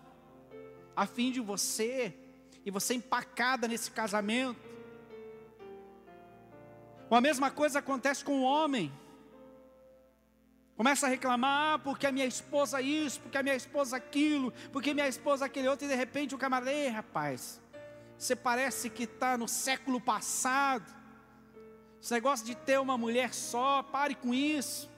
a 0.96 1.06
fim 1.06 1.32
de 1.32 1.40
você, 1.40 2.14
e 2.66 2.72
você 2.72 2.94
empacada 2.96 3.68
nesse 3.68 3.92
casamento. 3.92 4.60
Ou 7.10 7.18
a 7.18 7.22
mesma 7.22 7.52
coisa 7.52 7.80
acontece 7.80 8.24
com 8.24 8.40
o 8.40 8.44
homem. 8.44 8.92
Começa 10.76 11.06
a 11.06 11.10
reclamar 11.10 11.76
ah, 11.76 11.80
porque 11.80 12.06
a 12.06 12.12
minha 12.12 12.26
esposa 12.26 12.82
isso, 12.82 13.22
porque 13.22 13.38
a 13.38 13.44
minha 13.44 13.56
esposa 13.56 13.96
aquilo, 13.96 14.52
porque 14.74 14.94
minha 14.94 15.08
esposa 15.08 15.46
aquele 15.46 15.70
outro, 15.70 15.86
e 15.86 15.90
de 15.90 15.96
repente 15.96 16.36
o 16.36 16.38
camarada, 16.38 16.74
ei 16.74 16.90
rapaz, 16.90 17.62
você 18.18 18.36
parece 18.36 18.90
que 18.90 19.04
está 19.04 19.38
no 19.38 19.48
século 19.48 20.02
passado. 20.02 20.94
Esse 22.02 22.14
negócio 22.14 22.46
de 22.46 22.56
ter 22.56 22.80
uma 22.80 22.98
mulher 22.98 23.34
só, 23.34 23.84
pare 23.84 24.16
com 24.16 24.34
isso. 24.34 24.90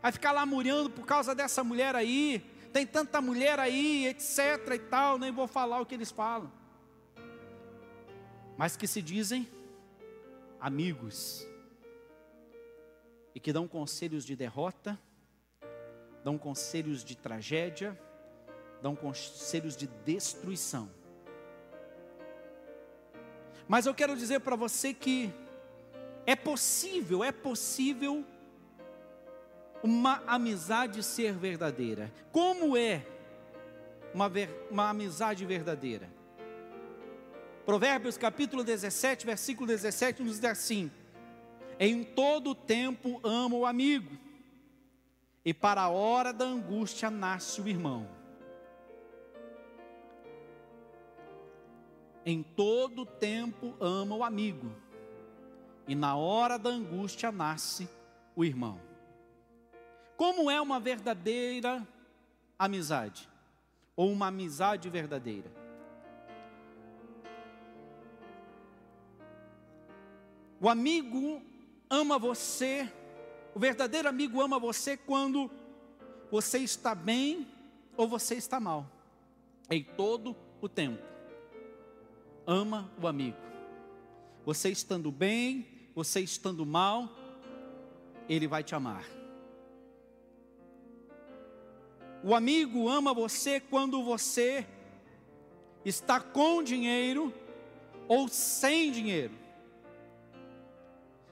Vai 0.00 0.12
ficar 0.12 0.30
lá 0.30 0.46
murando 0.46 0.90
por 0.90 1.04
causa 1.04 1.34
dessa 1.34 1.64
mulher 1.64 1.96
aí. 1.96 2.44
Tem 2.76 2.86
tanta 2.86 3.22
mulher 3.22 3.58
aí, 3.58 4.06
etc 4.06 4.74
e 4.74 4.78
tal. 4.78 5.18
Nem 5.18 5.32
vou 5.32 5.46
falar 5.46 5.80
o 5.80 5.86
que 5.86 5.94
eles 5.94 6.10
falam. 6.10 6.52
mas 8.54 8.76
que 8.76 8.86
se 8.86 9.00
dizem 9.00 9.48
amigos 10.60 11.48
e 13.34 13.40
que 13.40 13.50
dão 13.50 13.66
conselhos 13.66 14.26
de 14.26 14.36
derrota, 14.36 15.00
dão 16.22 16.36
conselhos 16.36 17.02
de 17.02 17.16
tragédia, 17.16 17.98
dão 18.82 18.94
conselhos 18.94 19.74
de 19.74 19.86
destruição. 20.04 20.90
Mas 23.66 23.86
eu 23.86 23.94
quero 23.94 24.14
dizer 24.14 24.40
para 24.40 24.54
você 24.54 24.92
que 24.92 25.32
é 26.26 26.36
possível, 26.36 27.24
é 27.24 27.32
possível 27.32 28.22
uma 29.82 30.22
amizade 30.26 31.02
ser 31.02 31.34
verdadeira. 31.34 32.12
Como 32.32 32.76
é 32.76 33.06
uma, 34.12 34.28
ver, 34.28 34.68
uma 34.70 34.90
amizade 34.90 35.44
verdadeira? 35.44 36.08
Provérbios 37.64 38.16
capítulo 38.16 38.62
17, 38.62 39.26
versículo 39.26 39.66
17 39.66 40.22
nos 40.22 40.40
diz 40.40 40.44
assim: 40.44 40.90
Em 41.78 42.04
todo 42.04 42.54
tempo 42.54 43.20
amo 43.24 43.58
o 43.58 43.66
amigo, 43.66 44.16
e 45.44 45.52
para 45.52 45.82
a 45.82 45.88
hora 45.88 46.32
da 46.32 46.44
angústia 46.44 47.10
nasce 47.10 47.60
o 47.60 47.68
irmão. 47.68 48.08
Em 52.24 52.42
todo 52.42 53.06
tempo 53.06 53.74
ama 53.80 54.16
o 54.16 54.24
amigo, 54.24 54.72
e 55.88 55.94
na 55.94 56.16
hora 56.16 56.58
da 56.58 56.70
angústia 56.70 57.30
nasce 57.30 57.88
o 58.34 58.44
irmão. 58.44 58.80
Como 60.16 60.50
é 60.50 60.60
uma 60.60 60.80
verdadeira 60.80 61.86
amizade? 62.58 63.28
Ou 63.94 64.10
uma 64.10 64.28
amizade 64.28 64.88
verdadeira? 64.88 65.50
O 70.60 70.68
amigo 70.68 71.42
ama 71.88 72.18
você, 72.18 72.90
o 73.54 73.58
verdadeiro 73.58 74.08
amigo 74.08 74.40
ama 74.40 74.58
você 74.58 74.96
quando 74.96 75.50
você 76.30 76.58
está 76.58 76.94
bem 76.94 77.46
ou 77.96 78.08
você 78.08 78.34
está 78.36 78.58
mal, 78.58 78.90
em 79.70 79.84
todo 79.84 80.34
o 80.60 80.68
tempo. 80.68 81.02
Ama 82.46 82.90
o 83.00 83.06
amigo. 83.06 83.36
Você 84.44 84.70
estando 84.70 85.10
bem, 85.10 85.66
você 85.94 86.20
estando 86.20 86.64
mal, 86.64 87.08
ele 88.28 88.46
vai 88.46 88.62
te 88.62 88.74
amar. 88.74 89.15
O 92.22 92.34
amigo 92.34 92.88
ama 92.88 93.14
você 93.14 93.60
quando 93.60 94.02
você 94.02 94.66
está 95.84 96.20
com 96.20 96.62
dinheiro 96.62 97.32
ou 98.08 98.28
sem 98.28 98.90
dinheiro. 98.90 99.34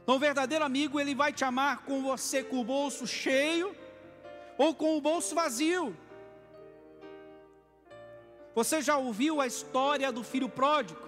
Então, 0.03 0.17
o 0.17 0.19
verdadeiro 0.19 0.65
amigo, 0.65 1.01
ele 1.01 1.15
vai 1.15 1.33
te 1.33 1.45
amar 1.45 1.85
com 1.85 2.03
você 2.03 2.45
com 2.45 2.61
o 2.61 2.65
bolso 2.65 3.07
cheio 3.07 3.75
ou 4.59 4.75
com 4.75 4.97
o 4.97 5.01
bolso 5.01 5.35
vazio. 5.35 5.97
Você 8.55 8.81
já 8.83 8.97
ouviu 8.97 9.41
a 9.41 9.47
história 9.47 10.13
do 10.13 10.23
filho 10.23 10.49
pródigo? 10.49 11.01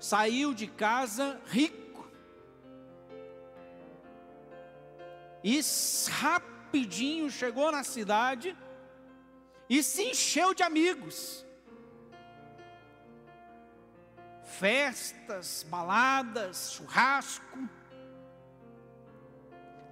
Saiu 0.00 0.54
de 0.54 0.66
casa 0.66 1.40
rico 1.46 1.88
e 5.44 5.62
rapidinho 6.68 7.30
chegou 7.30 7.72
na 7.72 7.82
cidade 7.82 8.54
e 9.68 9.82
se 9.82 10.02
encheu 10.10 10.52
de 10.54 10.62
amigos. 10.62 11.46
festas, 14.58 15.64
baladas, 15.70 16.72
churrasco, 16.72 17.68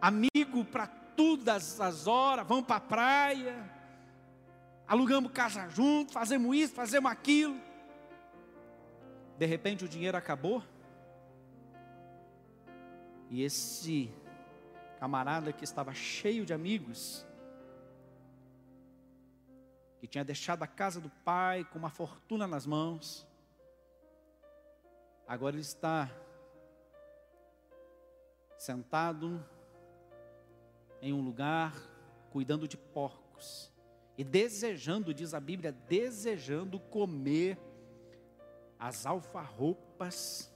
amigo 0.00 0.64
para 0.64 0.88
todas 0.88 1.80
as 1.80 2.08
horas, 2.08 2.44
vamos 2.48 2.66
para 2.66 2.76
a 2.76 2.80
praia, 2.80 3.72
alugamos 4.88 5.30
casa 5.30 5.68
junto, 5.68 6.12
fazemos 6.12 6.56
isso, 6.56 6.74
fazemos 6.74 7.12
aquilo. 7.12 7.60
De 9.38 9.46
repente 9.46 9.84
o 9.84 9.88
dinheiro 9.88 10.16
acabou. 10.16 10.64
E 13.30 13.42
esse 13.44 14.10
camarada 14.98 15.52
que 15.52 15.64
estava 15.64 15.92
cheio 15.92 16.44
de 16.44 16.52
amigos, 16.52 17.26
que 19.98 20.06
tinha 20.06 20.24
deixado 20.24 20.62
a 20.62 20.66
casa 20.66 21.00
do 21.00 21.10
pai 21.24 21.64
com 21.64 21.78
uma 21.78 21.90
fortuna 21.90 22.46
nas 22.46 22.66
mãos, 22.66 23.26
Agora 25.26 25.56
ele 25.56 25.62
está 25.62 26.08
sentado 28.56 29.44
em 31.02 31.12
um 31.12 31.20
lugar 31.20 31.74
cuidando 32.30 32.68
de 32.68 32.76
porcos 32.76 33.72
e 34.16 34.22
desejando, 34.22 35.12
diz 35.12 35.34
a 35.34 35.40
Bíblia, 35.40 35.72
desejando 35.72 36.78
comer 36.78 37.58
as 38.78 39.04
alfarropas 39.04 40.48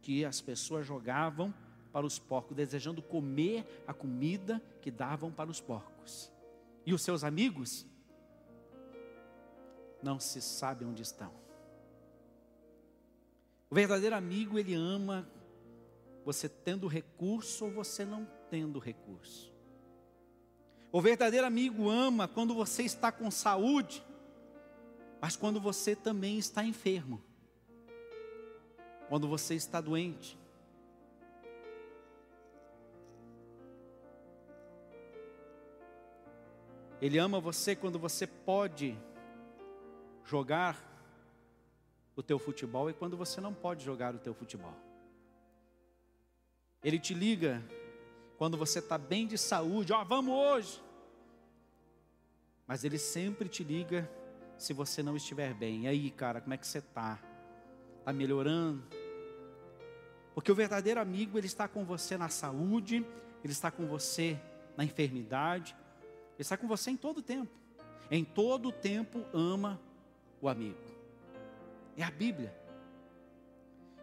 que 0.00 0.24
as 0.24 0.40
pessoas 0.40 0.86
jogavam 0.86 1.52
para 1.96 2.04
os 2.04 2.18
porcos, 2.18 2.54
desejando 2.54 3.00
comer 3.00 3.64
a 3.86 3.94
comida 3.94 4.62
que 4.82 4.90
davam 4.90 5.32
para 5.32 5.50
os 5.50 5.62
porcos. 5.62 6.30
E 6.84 6.92
os 6.92 7.00
seus 7.00 7.24
amigos 7.24 7.86
não 10.02 10.20
se 10.20 10.42
sabe 10.42 10.84
onde 10.84 11.00
estão. 11.00 11.32
O 13.70 13.74
verdadeiro 13.74 14.14
amigo, 14.14 14.58
ele 14.58 14.74
ama 14.74 15.26
você 16.22 16.50
tendo 16.50 16.86
recurso 16.86 17.64
ou 17.64 17.70
você 17.70 18.04
não 18.04 18.28
tendo 18.50 18.78
recurso. 18.78 19.50
O 20.92 21.00
verdadeiro 21.00 21.46
amigo 21.46 21.88
ama 21.88 22.28
quando 22.28 22.54
você 22.54 22.82
está 22.82 23.10
com 23.10 23.30
saúde, 23.30 24.04
mas 25.18 25.34
quando 25.34 25.58
você 25.58 25.96
também 25.96 26.36
está 26.36 26.62
enfermo. 26.62 27.24
Quando 29.08 29.26
você 29.26 29.54
está 29.54 29.80
doente. 29.80 30.38
Ele 37.00 37.18
ama 37.18 37.40
você 37.40 37.76
quando 37.76 37.98
você 37.98 38.26
pode 38.26 38.96
jogar 40.24 40.76
o 42.14 42.22
teu 42.22 42.38
futebol 42.38 42.88
e 42.88 42.94
quando 42.94 43.16
você 43.16 43.40
não 43.40 43.52
pode 43.52 43.84
jogar 43.84 44.14
o 44.14 44.18
teu 44.18 44.34
futebol. 44.34 44.74
Ele 46.82 46.98
te 46.98 47.12
liga 47.12 47.62
quando 48.38 48.56
você 48.56 48.78
está 48.78 48.96
bem 48.96 49.26
de 49.26 49.36
saúde, 49.36 49.92
ó, 49.92 50.00
oh, 50.00 50.04
vamos 50.04 50.34
hoje. 50.34 50.82
Mas 52.66 52.84
ele 52.84 52.98
sempre 52.98 53.48
te 53.48 53.62
liga 53.62 54.10
se 54.56 54.72
você 54.72 55.02
não 55.02 55.16
estiver 55.16 55.54
bem. 55.54 55.84
E 55.84 55.88
aí, 55.88 56.10
cara, 56.10 56.40
como 56.40 56.54
é 56.54 56.56
que 56.56 56.66
você 56.66 56.78
está? 56.78 57.18
Está 57.98 58.12
melhorando? 58.12 58.82
Porque 60.34 60.50
o 60.50 60.54
verdadeiro 60.54 61.00
amigo, 61.00 61.38
ele 61.38 61.46
está 61.46 61.68
com 61.68 61.84
você 61.84 62.16
na 62.16 62.28
saúde, 62.28 63.06
ele 63.42 63.52
está 63.52 63.70
com 63.70 63.86
você 63.86 64.38
na 64.76 64.84
enfermidade, 64.84 65.74
ele 66.36 66.42
está 66.42 66.56
com 66.56 66.68
você 66.68 66.90
em 66.90 66.96
todo 66.96 67.18
o 67.18 67.22
tempo. 67.22 67.50
Em 68.10 68.22
todo 68.22 68.68
o 68.68 68.72
tempo 68.72 69.24
ama 69.32 69.80
o 70.40 70.48
amigo. 70.48 70.78
É 71.96 72.02
a 72.02 72.10
Bíblia. 72.10 72.54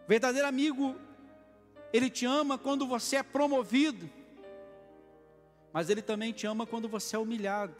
Verdadeiro 0.08 0.48
amigo, 0.48 0.96
ele 1.93 2.10
te 2.10 2.26
ama 2.26 2.58
quando 2.58 2.88
você 2.88 3.17
é 3.17 3.24
promovido, 3.24 4.10
mas 5.72 5.89
ele 5.89 6.02
também 6.02 6.34
te 6.34 6.48
ama 6.48 6.65
quando 6.65 6.89
você 6.89 7.15
é 7.15 7.19
humilhado. 7.19 7.76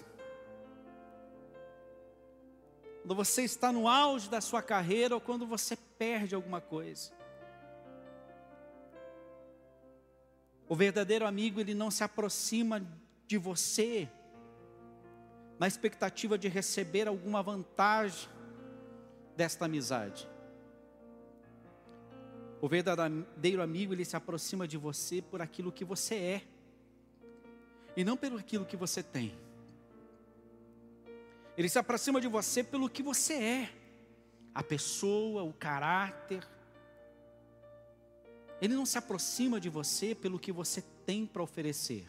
Quando 3.02 3.16
você 3.16 3.42
está 3.42 3.72
no 3.72 3.88
auge 3.88 4.30
da 4.30 4.39
sua 4.39 4.62
carreira 4.62 5.16
ou 5.16 5.20
quando 5.20 5.48
você 5.48 5.76
perde 5.76 6.36
alguma 6.36 6.62
coisa. 6.62 7.12
O 10.70 10.76
verdadeiro 10.76 11.26
amigo, 11.26 11.60
ele 11.60 11.74
não 11.74 11.92
se 11.92 12.04
aproxima 12.04 12.86
de 13.28 13.38
você 13.38 14.10
na 15.60 15.68
expectativa 15.68 16.38
de 16.38 16.48
receber 16.48 17.08
alguma 17.08 17.42
vantagem 17.42 18.30
desta 19.36 19.66
amizade. 19.66 20.28
O 22.62 22.68
verdadeiro 22.68 23.62
amigo, 23.62 23.94
ele 23.94 24.06
se 24.06 24.16
aproxima 24.16 24.68
de 24.68 24.78
você 24.78 25.22
por 25.22 25.42
aquilo 25.42 25.72
que 25.72 25.84
você 25.84 26.16
é, 26.16 26.42
e 27.96 28.04
não 28.04 28.18
pelo 28.18 28.38
aquilo 28.38 28.66
que 28.66 28.78
você 28.78 29.04
tem. 29.04 29.38
Ele 31.58 31.70
se 31.70 31.78
aproxima 31.78 32.20
de 32.20 32.28
você 32.28 32.63
pelo 32.63 32.89
que 32.89 33.04
você 33.04 33.34
é, 33.34 33.70
a 34.56 34.63
pessoa, 34.63 35.44
o 35.44 35.54
caráter. 35.54 36.48
Ele 38.62 38.74
não 38.74 38.86
se 38.86 38.98
aproxima 38.98 39.60
de 39.60 39.70
você 39.70 40.16
pelo 40.16 40.39
que 40.39 40.52
você 40.52 40.82
tem 41.06 41.26
para 41.26 41.44
oferecer. 41.44 42.08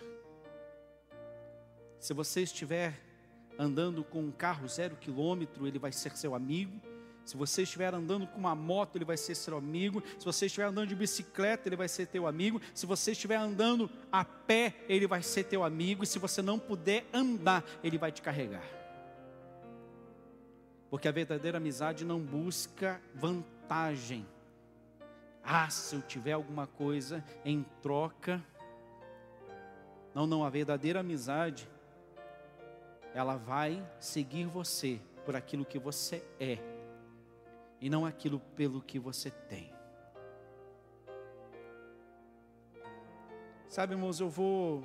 Se 1.99 2.15
você 2.15 2.43
estiver 2.43 3.04
andando 3.59 4.03
com 4.05 4.21
um 4.21 4.31
carro 4.31 4.69
zero 4.69 4.97
quilômetro, 4.97 5.67
ele 5.67 5.79
vai 5.79 5.93
ser 5.93 6.17
seu 6.17 6.35
amigo 6.35 6.81
Se 7.25 7.37
você 7.37 7.63
estiver 7.63 7.93
andando 7.95 8.27
com 8.27 8.39
uma 8.39 8.55
moto, 8.55 8.97
ele 8.97 9.05
vai 9.05 9.17
ser 9.17 9.35
seu 9.35 9.57
amigo. 9.57 10.03
Se 10.19 10.25
você 10.25 10.47
estiver 10.47 10.67
andando 10.67 10.89
de 10.89 10.95
bicicleta, 10.95 11.69
ele 11.69 11.77
vai 11.77 11.89
ser 11.89 12.07
teu 12.07 12.27
amigo. 12.27 12.61
Se 12.75 12.85
você 12.85 13.13
estiver 13.13 13.37
andando 13.37 13.91
a 14.13 14.25
pé, 14.25 14.75
ele 14.89 15.07
vai 15.07 15.23
ser 15.23 15.45
teu 15.45 15.65
amigo. 15.65 16.05
E 16.05 16.07
se 16.07 16.19
você 16.19 16.43
não 16.43 16.59
puder 16.59 17.07
andar, 17.13 17.65
ele 17.83 17.97
vai 17.97 18.13
te 18.13 18.21
carregar. 18.21 18.65
Porque 20.91 21.09
a 21.09 21.13
verdadeira 21.13 21.57
amizade 21.57 22.05
não 22.05 22.21
busca 22.21 23.01
vantagem. 23.15 24.27
Ah, 25.43 25.69
se 25.71 25.97
eu 25.97 26.03
tiver 26.03 26.33
alguma 26.33 26.67
coisa 26.67 27.25
em 27.45 27.65
troca. 27.83 28.43
Não, 30.15 30.27
não, 30.27 30.45
a 30.45 30.51
verdadeira 30.51 31.01
amizade, 31.01 31.69
ela 33.15 33.37
vai 33.37 33.83
seguir 34.01 34.45
você 34.45 35.01
por 35.25 35.37
aquilo 35.37 35.65
que 35.65 35.79
você 35.79 36.23
é 36.41 36.59
e 37.81 37.89
não 37.89 38.05
aquilo 38.05 38.41
pelo 38.57 38.83
que 38.83 38.99
você 38.99 39.31
tem. 39.31 39.73
Sabe, 43.69 43.95
irmãos, 43.95 44.21
eu 44.21 44.29
vou 44.29 44.85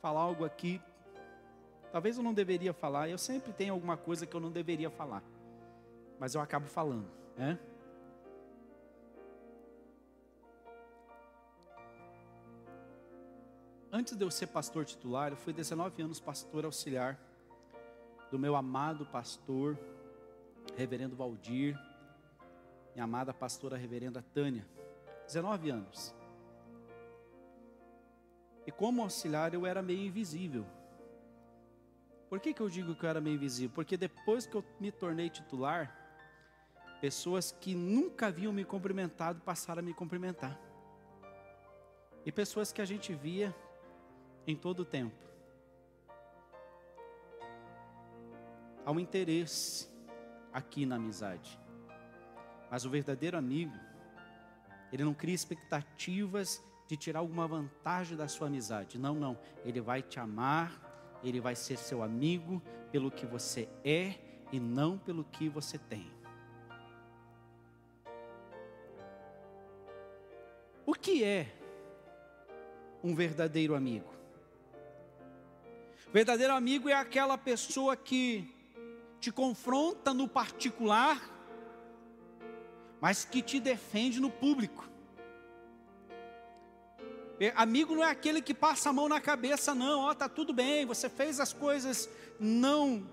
falar 0.00 0.20
algo 0.20 0.44
aqui. 0.44 0.80
Talvez 1.92 2.16
eu 2.16 2.22
não 2.22 2.34
deveria 2.34 2.72
falar, 2.72 3.08
eu 3.08 3.18
sempre 3.18 3.52
tenho 3.52 3.72
alguma 3.72 3.96
coisa 3.96 4.26
que 4.26 4.34
eu 4.34 4.40
não 4.40 4.50
deveria 4.50 4.90
falar, 4.90 5.22
mas 6.18 6.34
eu 6.34 6.40
acabo 6.40 6.66
falando, 6.66 7.08
né? 7.36 7.58
Antes 13.96 14.14
de 14.14 14.22
eu 14.22 14.30
ser 14.30 14.48
pastor 14.48 14.84
titular, 14.84 15.32
eu 15.32 15.38
fui 15.38 15.54
19 15.54 16.02
anos 16.02 16.20
pastor 16.20 16.66
auxiliar 16.66 17.18
do 18.30 18.38
meu 18.38 18.54
amado 18.54 19.06
pastor 19.06 19.74
reverendo 20.76 21.16
Valdir, 21.16 21.74
minha 22.94 23.04
amada 23.04 23.32
pastora 23.32 23.74
reverenda 23.74 24.20
Tânia, 24.34 24.66
19 25.24 25.70
anos. 25.70 26.14
E 28.66 28.70
como 28.70 29.00
auxiliar 29.00 29.54
eu 29.54 29.64
era 29.64 29.80
meio 29.80 30.02
invisível. 30.02 30.66
Por 32.28 32.38
que, 32.38 32.52
que 32.52 32.60
eu 32.60 32.68
digo 32.68 32.94
que 32.94 33.02
eu 33.02 33.08
era 33.08 33.20
meio 33.22 33.36
invisível? 33.36 33.74
Porque 33.74 33.96
depois 33.96 34.46
que 34.46 34.56
eu 34.56 34.64
me 34.78 34.92
tornei 34.92 35.30
titular, 35.30 35.90
pessoas 37.00 37.50
que 37.50 37.74
nunca 37.74 38.26
haviam 38.26 38.52
me 38.52 38.62
cumprimentado 38.62 39.40
passaram 39.40 39.80
a 39.80 39.82
me 39.82 39.94
cumprimentar. 39.94 40.60
E 42.26 42.30
pessoas 42.30 42.72
que 42.72 42.82
a 42.82 42.84
gente 42.84 43.14
via 43.14 43.56
em 44.46 44.54
todo 44.54 44.80
o 44.80 44.84
tempo. 44.84 45.14
Há 48.84 48.92
um 48.92 49.00
interesse 49.00 49.88
aqui 50.52 50.86
na 50.86 50.96
amizade. 50.96 51.58
Mas 52.70 52.84
o 52.84 52.90
verdadeiro 52.90 53.36
amigo, 53.36 53.74
ele 54.92 55.04
não 55.04 55.12
cria 55.12 55.34
expectativas 55.34 56.62
de 56.86 56.96
tirar 56.96 57.18
alguma 57.18 57.48
vantagem 57.48 58.16
da 58.16 58.28
sua 58.28 58.46
amizade. 58.46 58.98
Não, 58.98 59.14
não. 59.14 59.38
Ele 59.64 59.80
vai 59.80 60.02
te 60.02 60.20
amar, 60.20 61.18
ele 61.22 61.40
vai 61.40 61.56
ser 61.56 61.76
seu 61.76 62.02
amigo 62.02 62.62
pelo 62.92 63.10
que 63.10 63.26
você 63.26 63.68
é 63.84 64.14
e 64.52 64.60
não 64.60 64.96
pelo 64.96 65.24
que 65.24 65.48
você 65.48 65.78
tem. 65.78 66.10
O 70.86 70.94
que 70.94 71.24
é 71.24 71.52
um 73.02 73.14
verdadeiro 73.14 73.74
amigo? 73.74 74.15
Verdadeiro 76.16 76.54
amigo 76.54 76.88
é 76.88 76.94
aquela 76.94 77.36
pessoa 77.36 77.94
que 77.94 78.50
te 79.20 79.30
confronta 79.30 80.14
no 80.14 80.26
particular, 80.26 81.20
mas 82.98 83.26
que 83.26 83.42
te 83.42 83.60
defende 83.60 84.18
no 84.18 84.30
público. 84.30 84.88
É, 87.38 87.52
amigo 87.54 87.94
não 87.94 88.02
é 88.02 88.10
aquele 88.10 88.40
que 88.40 88.54
passa 88.54 88.88
a 88.88 88.94
mão 88.94 89.10
na 89.10 89.20
cabeça, 89.20 89.74
não, 89.74 90.04
ó, 90.04 90.14
tá 90.14 90.26
tudo 90.26 90.54
bem, 90.54 90.86
você 90.86 91.10
fez 91.10 91.38
as 91.38 91.52
coisas 91.52 92.08
não 92.40 93.06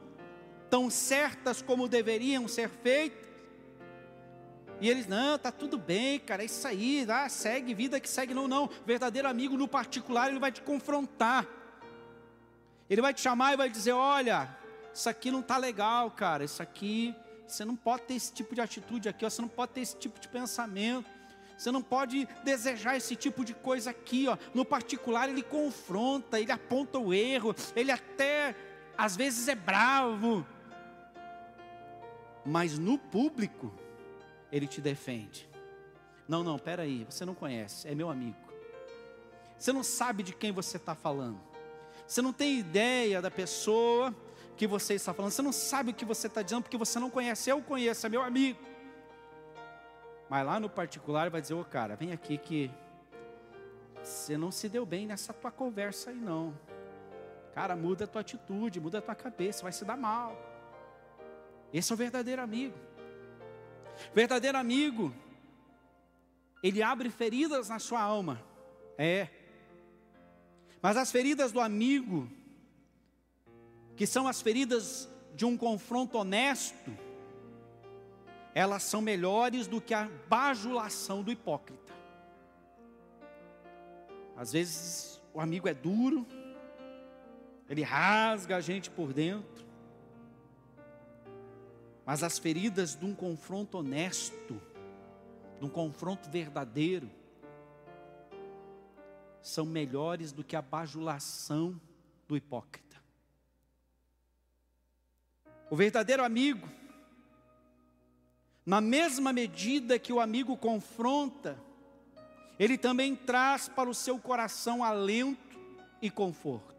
tão 0.70 0.90
certas 0.90 1.62
como 1.62 1.90
deveriam 1.90 2.48
ser 2.48 2.70
feitas. 2.70 3.28
E 4.80 4.90
eles, 4.90 5.08
não, 5.08 5.38
tá 5.38 5.52
tudo 5.52 5.78
bem, 5.78 6.22
cara, 6.22 6.42
é 6.42 6.46
isso 6.46 6.66
aí, 6.66 7.06
ah, 7.10 7.28
segue, 7.28 7.74
vida 7.74 8.00
que 8.00 8.08
segue, 8.08 8.34
não, 8.34 8.48
não. 8.48 8.70
Verdadeiro 8.86 9.28
amigo 9.28 9.58
no 9.58 9.68
particular, 9.68 10.30
ele 10.30 10.40
vai 10.40 10.54
te 10.54 10.62
confrontar. 10.62 11.63
Ele 12.90 13.02
vai 13.02 13.14
te 13.14 13.22
chamar 13.22 13.54
e 13.54 13.58
vai 13.58 13.70
dizer: 13.70 13.92
olha, 13.92 14.56
isso 14.94 15.10
aqui 15.10 15.32
não 15.32 15.40
está 15.40 15.58
legal, 15.58 16.12
cara, 16.12 16.44
isso 16.44 16.62
aqui, 16.62 17.16
você 17.48 17.66
não 17.66 17.76
pode 17.76 18.04
ter 18.04 18.16
esse 18.16 18.32
tipo 18.34 18.54
de 18.54 18.62
atitude 18.62 19.10
aqui, 19.10 19.26
ó, 19.26 19.30
você 19.30 19.42
não 19.42 19.50
pode 19.50 19.74
ter 19.74 19.82
esse 19.82 19.98
tipo 19.98 20.20
de 20.20 20.28
pensamento, 20.28 21.10
você 21.58 21.72
não 21.72 21.82
pode 21.82 22.28
desejar 22.44 22.96
esse 22.96 23.16
tipo 23.16 23.44
de 23.44 23.54
coisa 23.54 23.92
aqui, 23.92 24.28
ó. 24.28 24.38
No 24.54 24.66
particular, 24.66 25.30
ele 25.30 25.44
confronta, 25.44 26.40
ele 26.40 26.52
aponta 26.52 27.00
o 27.00 27.14
erro, 27.14 27.56
ele 27.76 27.92
até 27.92 28.56
às 28.98 29.16
vezes 29.16 29.48
é 29.48 29.56
bravo, 29.56 30.46
mas 32.46 32.78
no 32.78 32.98
público, 32.98 33.74
ele 34.52 34.68
te 34.68 34.82
defende. 34.82 35.50
Não, 36.28 36.44
não, 36.44 36.60
peraí, 36.60 37.06
você 37.10 37.26
não 37.26 37.34
conhece, 37.34 37.88
é 37.88 37.96
meu 37.96 38.10
amigo. 38.10 38.38
Você 39.58 39.72
não 39.72 39.84
sabe 39.84 40.24
de 40.24 40.34
quem 40.34 40.52
você 40.52 40.78
está 40.78 40.94
falando. 40.94 41.40
Você 42.14 42.22
não 42.22 42.32
tem 42.32 42.60
ideia 42.60 43.20
da 43.24 43.32
pessoa 43.32 44.14
que 44.56 44.68
você 44.68 44.94
está 44.94 45.16
falando. 45.16 45.32
Você 45.32 45.42
não 45.42 45.52
sabe 45.52 45.90
o 45.90 45.94
que 45.96 46.06
você 46.06 46.28
está 46.28 46.44
dizendo 46.44 46.62
porque 46.62 46.78
você 46.78 47.00
não 47.00 47.10
conhece. 47.10 47.50
Eu 47.50 47.60
conheço, 47.60 48.06
é 48.06 48.10
meu 48.10 48.22
amigo. 48.22 48.60
Mas 50.30 50.46
lá 50.46 50.60
no 50.60 50.70
particular 50.70 51.32
vai 51.32 51.42
dizer: 51.42 51.56
Ô 51.56 51.62
oh, 51.62 51.66
cara, 51.66 51.96
vem 51.96 52.12
aqui 52.12 52.38
que 52.38 52.70
você 54.04 54.38
não 54.38 54.52
se 54.52 54.70
deu 54.70 54.86
bem 54.86 55.08
nessa 55.08 55.34
tua 55.34 55.50
conversa 55.50 56.12
aí, 56.12 56.16
não. 56.16 56.54
Cara, 57.56 57.76
muda 57.76 58.04
a 58.04 58.08
tua 58.08 58.22
atitude, 58.22 58.80
muda 58.80 59.00
a 59.00 59.02
tua 59.02 59.16
cabeça, 59.16 59.64
vai 59.64 59.72
se 59.72 59.84
dar 59.84 59.98
mal. 59.98 60.38
Esse 61.74 61.92
é 61.92 61.96
o 61.96 61.98
verdadeiro 61.98 62.44
amigo. 62.44 62.78
Verdadeiro 64.14 64.60
amigo, 64.60 65.12
ele 66.62 66.84
abre 66.84 67.10
feridas 67.10 67.70
na 67.70 67.80
sua 67.80 68.02
alma. 68.02 68.40
É. 69.00 69.30
Mas 70.84 70.98
as 70.98 71.10
feridas 71.10 71.54
do 71.54 71.62
amigo, 71.62 72.30
que 73.96 74.06
são 74.06 74.28
as 74.28 74.42
feridas 74.42 75.10
de 75.34 75.46
um 75.46 75.56
confronto 75.56 76.18
honesto, 76.18 76.92
elas 78.54 78.84
são 78.84 79.02
melhores 79.02 79.66
do 79.66 79.80
que 79.80 79.94
a 79.94 80.10
bajulação 80.28 81.24
do 81.24 81.32
hipócrita. 81.32 81.94
Às 84.36 84.52
vezes 84.52 85.22
o 85.34 85.40
amigo 85.40 85.70
é 85.70 85.74
duro, 85.74 86.28
ele 87.70 87.82
rasga 87.82 88.58
a 88.58 88.62
gente 88.62 88.90
por 88.90 89.14
dentro, 89.14 89.66
mas 92.06 92.24
as 92.24 92.38
feridas 92.38 92.94
de 92.94 93.06
um 93.06 93.16
confronto 93.16 93.78
honesto, 93.78 94.62
de 95.62 95.66
um 95.66 95.70
confronto 95.70 96.30
verdadeiro, 96.30 97.10
são 99.44 99.66
melhores 99.66 100.32
do 100.32 100.44
que 100.44 100.56
a 100.56 100.62
bajulação 100.62 101.80
do 102.28 102.38
hipócrita. 102.38 102.98
O 105.70 105.76
verdadeiro 105.76 106.24
amigo, 106.24 106.68
na 108.66 108.80
mesma 108.80 109.34
medida 109.34 110.00
que 110.00 110.14
o 110.14 110.22
amigo 110.22 110.56
confronta, 110.56 111.60
ele 112.58 112.78
também 112.78 113.16
traz 113.16 113.68
para 113.68 113.90
o 113.90 113.94
seu 113.94 114.18
coração 114.18 114.84
alento 114.84 115.60
e 116.02 116.10
conforto. 116.10 116.74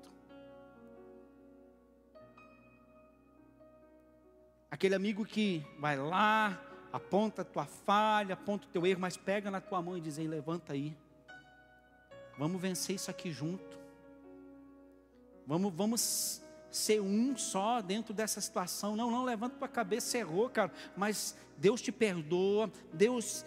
Aquele 4.70 4.94
amigo 4.94 5.24
que 5.24 5.64
vai 5.78 5.96
lá, 5.96 6.60
aponta 6.92 7.42
a 7.42 7.44
tua 7.44 7.66
falha, 7.66 8.34
aponta 8.34 8.66
o 8.66 8.70
teu 8.70 8.86
erro, 8.86 9.00
mas 9.00 9.16
pega 9.16 9.50
na 9.50 9.60
tua 9.60 9.82
mão 9.82 9.98
e 9.98 10.00
diz: 10.00 10.16
levanta 10.16 10.72
aí. 10.72 10.96
Vamos 12.38 12.60
vencer 12.60 12.96
isso 12.96 13.10
aqui 13.10 13.30
junto. 13.30 13.78
Vamos, 15.46 15.72
vamos 15.74 16.42
ser 16.70 17.00
um 17.00 17.36
só 17.36 17.80
dentro 17.80 18.12
dessa 18.12 18.40
situação. 18.40 18.96
Não, 18.96 19.10
não, 19.10 19.24
levanta 19.24 19.56
tua 19.56 19.68
cabeça, 19.68 20.18
errou, 20.18 20.48
cara. 20.48 20.72
Mas 20.96 21.36
Deus 21.56 21.80
te 21.80 21.92
perdoa, 21.92 22.70
Deus 22.92 23.44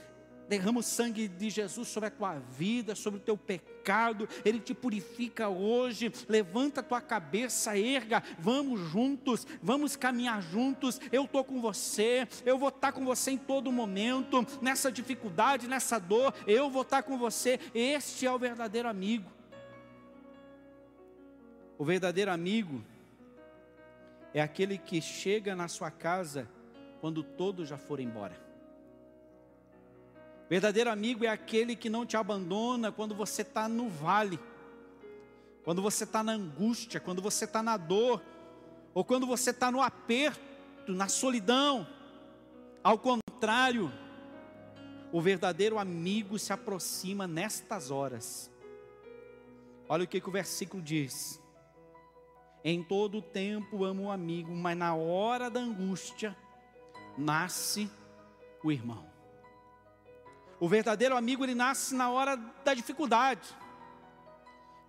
derrama 0.47 0.79
o 0.79 0.83
sangue 0.83 1.27
de 1.27 1.49
Jesus 1.49 1.87
sobre 1.87 2.07
a 2.07 2.11
tua 2.11 2.39
vida, 2.39 2.95
sobre 2.95 3.19
o 3.19 3.23
teu 3.23 3.37
pecado, 3.37 4.27
Ele 4.43 4.59
te 4.59 4.73
purifica 4.73 5.49
hoje. 5.49 6.11
Levanta 6.27 6.81
a 6.81 6.83
tua 6.83 7.01
cabeça, 7.01 7.77
erga, 7.77 8.23
vamos 8.39 8.79
juntos, 8.91 9.45
vamos 9.61 9.95
caminhar 9.95 10.41
juntos. 10.41 10.99
Eu 11.11 11.25
estou 11.25 11.43
com 11.43 11.61
você, 11.61 12.27
eu 12.45 12.57
vou 12.57 12.69
estar 12.69 12.91
com 12.91 13.05
você 13.05 13.31
em 13.31 13.37
todo 13.37 13.71
momento, 13.71 14.45
nessa 14.61 14.91
dificuldade, 14.91 15.67
nessa 15.67 15.99
dor, 15.99 16.33
eu 16.45 16.69
vou 16.69 16.81
estar 16.81 17.03
com 17.03 17.17
você. 17.17 17.59
Este 17.73 18.25
é 18.25 18.31
o 18.31 18.39
verdadeiro 18.39 18.87
amigo. 18.87 19.29
O 21.77 21.85
verdadeiro 21.85 22.31
amigo 22.31 22.83
é 24.33 24.41
aquele 24.41 24.77
que 24.77 24.99
chega 24.99 25.55
na 25.55 25.67
sua 25.67 25.91
casa 25.91 26.49
quando 26.99 27.23
todos 27.23 27.69
já 27.69 27.77
forem 27.77 28.07
embora. 28.07 28.46
Verdadeiro 30.49 30.89
amigo 30.89 31.25
é 31.25 31.27
aquele 31.27 31.75
que 31.75 31.89
não 31.89 32.05
te 32.05 32.15
abandona 32.15 32.91
quando 32.91 33.13
você 33.13 33.41
está 33.41 33.67
no 33.67 33.89
vale, 33.89 34.39
quando 35.63 35.81
você 35.81 36.05
está 36.05 36.23
na 36.23 36.31
angústia, 36.31 36.99
quando 36.99 37.21
você 37.21 37.43
está 37.43 37.61
na 37.61 37.75
dor, 37.75 38.23
ou 38.93 39.03
quando 39.03 39.27
você 39.27 39.49
está 39.49 39.69
no 39.69 39.81
aperto, 39.81 40.93
na 40.93 41.09
solidão. 41.09 41.85
Ao 42.81 42.97
contrário, 42.97 43.91
o 45.11 45.19
verdadeiro 45.19 45.77
amigo 45.77 46.39
se 46.39 46.53
aproxima 46.53 47.27
nestas 47.27 47.91
horas. 47.91 48.49
Olha 49.89 50.05
o 50.05 50.07
que, 50.07 50.21
que 50.21 50.29
o 50.29 50.31
versículo 50.31 50.81
diz. 50.81 51.41
Em 52.63 52.81
todo 52.81 53.21
tempo 53.21 53.83
amo 53.83 54.03
o 54.03 54.11
amigo, 54.11 54.55
mas 54.55 54.77
na 54.77 54.95
hora 54.95 55.49
da 55.49 55.59
angústia 55.59 56.35
nasce 57.17 57.89
o 58.63 58.71
irmão. 58.71 59.16
O 60.59 60.67
verdadeiro 60.67 61.15
amigo 61.15 61.43
ele 61.43 61.53
nasce 61.53 61.93
na 61.93 62.09
hora 62.09 62.35
da 62.35 62.73
dificuldade. 62.73 63.47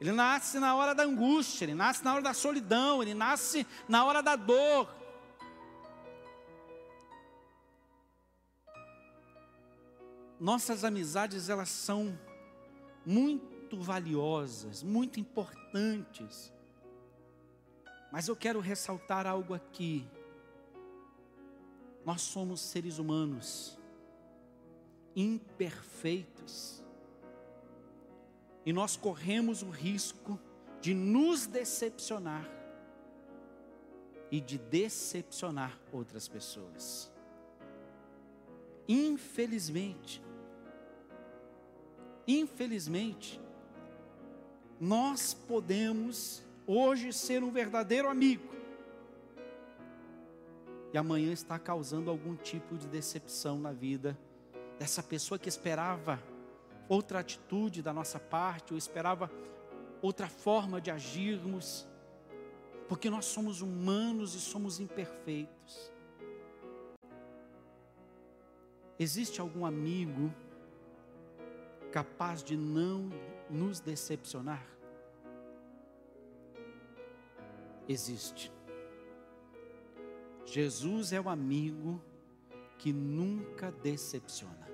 Ele 0.01 0.13
nasce 0.13 0.59
na 0.59 0.75
hora 0.75 0.95
da 0.95 1.03
angústia, 1.03 1.65
ele 1.65 1.75
nasce 1.75 2.05
na 2.05 2.15
hora 2.15 2.23
da 2.23 2.33
solidão, 2.33 3.03
ele 3.03 3.15
nasce 3.15 3.67
na 3.89 4.05
hora 4.05 4.23
da 4.23 4.37
dor. 4.37 4.89
Nossas 10.41 10.85
amizades 10.85 11.49
elas 11.49 11.69
são 11.69 12.19
muito 13.05 13.81
valiosas, 13.81 14.83
muito 14.83 15.19
importantes. 15.19 16.53
Mas 18.11 18.29
eu 18.29 18.37
quero 18.37 18.61
ressaltar 18.61 19.27
algo 19.27 19.53
aqui. 19.53 20.09
Nós 22.07 22.23
somos 22.23 22.61
seres 22.61 22.99
humanos 22.99 23.78
imperfeitos. 25.15 26.83
E 28.65 28.73
nós 28.73 28.97
corremos 28.97 29.63
o 29.63 29.71
risco 29.71 30.39
de 30.81 30.95
nos 30.95 31.47
decepcionar 31.47 32.49
e 34.31 34.41
de 34.41 34.59
decepcionar 34.59 35.79
outras 35.93 36.29
pessoas. 36.29 37.11
Infelizmente, 38.87 40.23
infelizmente, 42.27 43.41
nós 44.81 45.35
podemos 45.35 46.43
hoje 46.67 47.13
ser 47.13 47.43
um 47.43 47.51
verdadeiro 47.51 48.09
amigo 48.09 48.59
e 50.93 50.99
amanhã 50.99 51.33
está 51.33 51.59
causando 51.59 52.11
algum 52.11 52.35
tipo 52.35 52.77
de 52.77 52.87
decepção 52.87 53.59
na 53.59 53.73
vida 53.73 54.17
dessa 54.79 55.03
pessoa 55.03 55.39
que 55.39 55.49
esperava 55.49 56.23
outra 56.89 57.19
atitude 57.19 57.83
da 57.83 57.93
nossa 57.93 58.19
parte, 58.19 58.73
ou 58.73 58.79
esperava 58.79 59.31
outra 60.01 60.29
forma 60.29 60.81
de 60.81 60.91
agirmos, 60.91 61.87
porque 62.89 63.11
nós 63.11 63.27
somos 63.27 63.61
humanos 63.61 64.35
e 64.35 64.41
somos 64.41 64.81
imperfeitos. 64.81 65.93
Existe 68.99 69.41
algum 69.41 69.67
amigo 69.67 70.33
capaz 71.93 72.43
de 72.43 72.57
não 72.57 73.11
nos 73.49 73.81
decepcionar? 73.81 74.65
Existe. 77.89 78.53
Jesus 80.45 81.13
é 81.13 81.21
o 81.21 81.29
amigo 81.29 82.03
que 82.79 82.93
nunca 82.93 83.71
decepciona. 83.71 84.69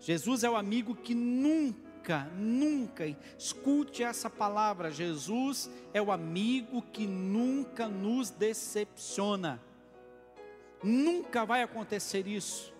Jesus 0.00 0.42
é 0.44 0.50
o 0.50 0.56
amigo 0.56 0.94
que 0.94 1.14
nunca, 1.14 2.24
nunca, 2.36 3.04
escute 3.38 4.02
essa 4.02 4.28
palavra, 4.28 4.90
Jesus 4.90 5.70
é 5.92 6.00
o 6.00 6.10
amigo 6.10 6.82
que 6.82 7.06
nunca 7.06 7.86
nos 7.86 8.30
decepciona. 8.30 9.60
Nunca 10.82 11.44
vai 11.44 11.62
acontecer 11.62 12.26
isso. 12.26 12.72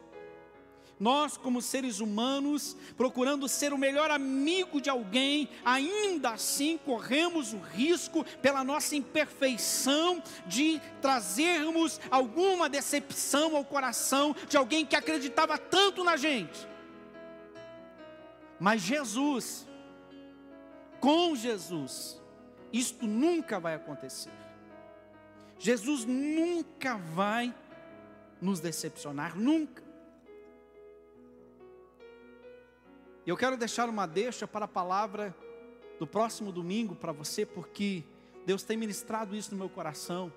Nós, 1.00 1.38
como 1.38 1.62
seres 1.62 1.98
humanos, 1.98 2.76
procurando 2.94 3.48
ser 3.48 3.72
o 3.72 3.78
melhor 3.78 4.10
amigo 4.10 4.82
de 4.82 4.90
alguém, 4.90 5.48
ainda 5.64 6.32
assim 6.32 6.76
corremos 6.76 7.54
o 7.54 7.58
risco, 7.58 8.22
pela 8.42 8.62
nossa 8.62 8.94
imperfeição, 8.94 10.22
de 10.46 10.78
trazermos 11.00 11.98
alguma 12.10 12.68
decepção 12.68 13.56
ao 13.56 13.64
coração 13.64 14.36
de 14.46 14.58
alguém 14.58 14.84
que 14.84 14.94
acreditava 14.94 15.56
tanto 15.56 16.04
na 16.04 16.18
gente. 16.18 16.68
Mas 18.58 18.82
Jesus, 18.82 19.66
com 21.00 21.34
Jesus, 21.34 22.20
isto 22.70 23.06
nunca 23.06 23.58
vai 23.58 23.74
acontecer. 23.74 24.32
Jesus 25.58 26.04
nunca 26.04 26.98
vai 26.98 27.54
nos 28.38 28.60
decepcionar, 28.60 29.34
nunca. 29.34 29.89
Eu 33.30 33.36
quero 33.36 33.56
deixar 33.56 33.88
uma 33.88 34.06
deixa 34.06 34.44
para 34.44 34.64
a 34.64 34.68
palavra 34.68 35.32
do 36.00 36.06
próximo 36.06 36.50
domingo 36.50 36.96
para 36.96 37.12
você, 37.12 37.46
porque 37.46 38.02
Deus 38.44 38.64
tem 38.64 38.76
ministrado 38.76 39.36
isso 39.36 39.52
no 39.52 39.56
meu 39.56 39.68
coração. 39.68 40.32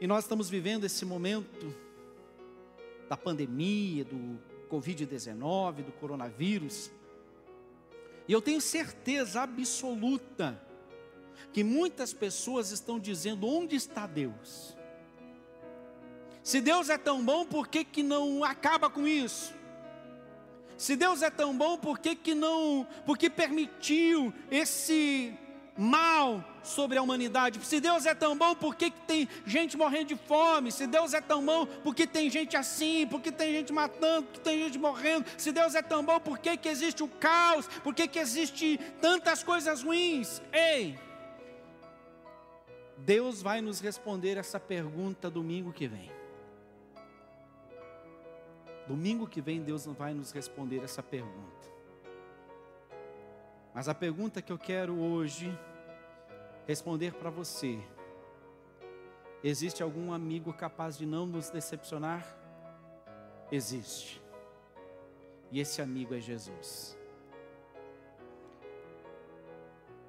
E 0.00 0.06
nós 0.06 0.22
estamos 0.22 0.48
vivendo 0.48 0.84
esse 0.84 1.04
momento 1.04 1.74
da 3.08 3.16
pandemia, 3.16 4.04
do 4.04 4.38
Covid-19, 4.70 5.82
do 5.82 5.90
coronavírus. 5.90 6.92
E 8.28 8.32
eu 8.32 8.40
tenho 8.40 8.60
certeza 8.60 9.42
absoluta 9.42 10.64
que 11.52 11.64
muitas 11.64 12.14
pessoas 12.14 12.70
estão 12.70 13.00
dizendo: 13.00 13.48
onde 13.48 13.74
está 13.74 14.06
Deus? 14.06 14.76
Se 16.40 16.60
Deus 16.60 16.88
é 16.88 16.98
tão 16.98 17.24
bom, 17.24 17.44
por 17.44 17.66
que, 17.66 17.84
que 17.84 18.04
não 18.04 18.44
acaba 18.44 18.88
com 18.88 19.08
isso? 19.08 19.60
Se 20.82 20.96
Deus 20.96 21.22
é 21.22 21.30
tão 21.30 21.56
bom, 21.56 21.78
por 21.78 21.96
que, 22.00 22.16
que 22.16 22.34
não, 22.34 22.84
porque 23.06 23.30
permitiu 23.30 24.34
esse 24.50 25.32
mal 25.78 26.44
sobre 26.60 26.98
a 26.98 27.02
humanidade. 27.02 27.64
Se 27.64 27.80
Deus 27.80 28.04
é 28.04 28.16
tão 28.16 28.36
bom, 28.36 28.52
por 28.56 28.74
que, 28.74 28.90
que 28.90 29.00
tem 29.02 29.28
gente 29.46 29.76
morrendo 29.76 30.06
de 30.06 30.16
fome? 30.16 30.72
Se 30.72 30.88
Deus 30.88 31.14
é 31.14 31.20
tão 31.20 31.46
bom, 31.46 31.66
por 31.66 31.94
que 31.94 32.04
tem 32.04 32.28
gente 32.28 32.56
assim? 32.56 33.06
Por 33.06 33.20
que 33.20 33.30
tem 33.30 33.52
gente 33.52 33.72
matando? 33.72 34.26
Por 34.26 34.32
que 34.32 34.40
tem 34.40 34.58
gente 34.58 34.76
morrendo? 34.76 35.24
Se 35.38 35.52
Deus 35.52 35.76
é 35.76 35.82
tão 35.82 36.04
bom, 36.04 36.18
por 36.18 36.36
que, 36.40 36.56
que 36.56 36.68
existe 36.68 37.00
o 37.04 37.06
caos? 37.06 37.68
Por 37.84 37.94
que, 37.94 38.08
que 38.08 38.18
existe 38.18 38.80
tantas 39.00 39.44
coisas 39.44 39.84
ruins? 39.84 40.42
Ei! 40.52 40.98
Deus 42.98 43.40
vai 43.40 43.60
nos 43.60 43.78
responder 43.78 44.36
essa 44.36 44.58
pergunta 44.58 45.30
domingo 45.30 45.72
que 45.72 45.86
vem. 45.86 46.10
Domingo 48.92 49.26
que 49.26 49.40
vem 49.40 49.62
Deus 49.62 49.86
vai 49.86 50.12
nos 50.12 50.32
responder 50.32 50.84
essa 50.84 51.02
pergunta. 51.02 51.66
Mas 53.72 53.88
a 53.88 53.94
pergunta 53.94 54.42
que 54.42 54.52
eu 54.52 54.58
quero 54.58 55.00
hoje 55.00 55.58
responder 56.66 57.14
para 57.14 57.30
você: 57.30 57.78
existe 59.42 59.82
algum 59.82 60.12
amigo 60.12 60.52
capaz 60.52 60.98
de 60.98 61.06
não 61.06 61.24
nos 61.24 61.48
decepcionar? 61.48 62.36
Existe. 63.50 64.20
E 65.50 65.58
esse 65.58 65.80
amigo 65.80 66.14
é 66.14 66.20
Jesus. 66.20 66.94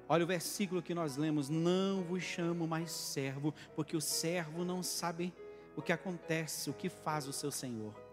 Olha 0.06 0.24
o 0.24 0.26
versículo 0.26 0.82
que 0.82 0.92
nós 0.92 1.16
lemos: 1.16 1.48
Não 1.48 2.02
vos 2.02 2.22
chamo 2.22 2.68
mais 2.68 2.90
servo, 2.90 3.54
porque 3.74 3.96
o 3.96 4.00
servo 4.02 4.62
não 4.62 4.82
sabe 4.82 5.32
o 5.74 5.80
que 5.80 5.90
acontece, 5.90 6.68
o 6.68 6.74
que 6.74 6.90
faz 6.90 7.26
o 7.26 7.32
seu 7.32 7.50
senhor, 7.50 8.03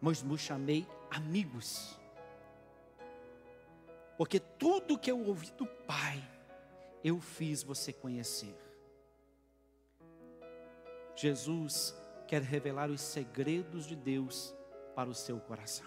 mas 0.00 0.22
vos 0.22 0.40
chamei 0.40 0.86
amigos 1.10 1.98
porque 4.16 4.40
tudo 4.40 4.98
que 4.98 5.10
eu 5.10 5.20
ouvi 5.26 5.50
do 5.52 5.66
Pai, 5.66 6.22
eu 7.04 7.20
fiz 7.20 7.62
você 7.62 7.92
conhecer. 7.92 8.56
Jesus 11.14 11.94
quer 12.26 12.42
revelar 12.42 12.90
os 12.90 13.00
segredos 13.00 13.86
de 13.86 13.94
Deus 13.94 14.54
para 14.94 15.08
o 15.08 15.14
seu 15.14 15.38
coração. 15.38 15.86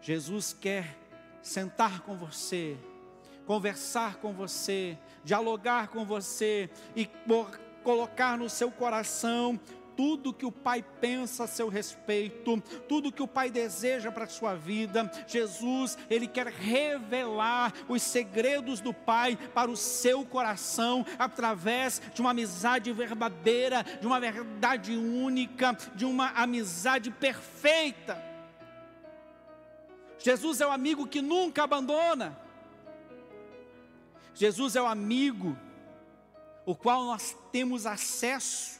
Jesus 0.00 0.52
quer 0.52 0.96
sentar 1.42 2.00
com 2.02 2.16
você, 2.16 2.78
conversar 3.46 4.16
com 4.16 4.32
você, 4.32 4.96
dialogar 5.24 5.88
com 5.88 6.04
você 6.04 6.70
e 6.94 7.08
colocar 7.82 8.38
no 8.38 8.48
seu 8.48 8.70
coração 8.70 9.58
tudo 10.00 10.32
que 10.32 10.46
o 10.46 10.50
Pai 10.50 10.82
pensa 10.98 11.44
a 11.44 11.46
seu 11.46 11.68
respeito, 11.68 12.58
tudo 12.88 13.12
que 13.12 13.22
o 13.22 13.28
Pai 13.28 13.50
deseja 13.50 14.10
para 14.10 14.24
a 14.24 14.28
sua 14.28 14.54
vida. 14.54 15.12
Jesus, 15.26 15.98
Ele 16.08 16.26
quer 16.26 16.46
revelar 16.46 17.70
os 17.86 18.00
segredos 18.00 18.80
do 18.80 18.94
Pai 18.94 19.36
para 19.52 19.70
o 19.70 19.76
seu 19.76 20.24
coração, 20.24 21.04
através 21.18 22.00
de 22.14 22.22
uma 22.22 22.30
amizade 22.30 22.90
verdadeira, 22.94 23.82
de 23.82 24.06
uma 24.06 24.18
verdade 24.18 24.96
única, 24.96 25.76
de 25.94 26.06
uma 26.06 26.30
amizade 26.30 27.10
perfeita. 27.10 28.24
Jesus 30.18 30.62
é 30.62 30.66
o 30.66 30.72
amigo 30.72 31.06
que 31.06 31.20
nunca 31.20 31.64
abandona. 31.64 32.40
Jesus 34.34 34.76
é 34.76 34.80
o 34.80 34.86
amigo 34.86 35.54
o 36.64 36.74
qual 36.74 37.04
nós 37.04 37.36
temos 37.52 37.84
acesso, 37.84 38.79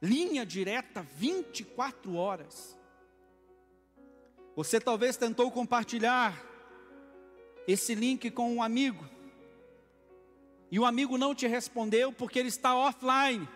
linha 0.00 0.44
direta 0.44 1.02
24 1.02 2.14
horas. 2.14 2.76
Você 4.54 4.80
talvez 4.80 5.16
tentou 5.16 5.50
compartilhar 5.50 6.34
esse 7.66 7.94
link 7.94 8.30
com 8.30 8.54
um 8.54 8.62
amigo, 8.62 9.08
e 10.70 10.78
o 10.78 10.84
amigo 10.84 11.16
não 11.16 11.34
te 11.34 11.46
respondeu 11.46 12.12
porque 12.12 12.38
ele 12.38 12.48
está 12.48 12.74
offline. 12.74 13.48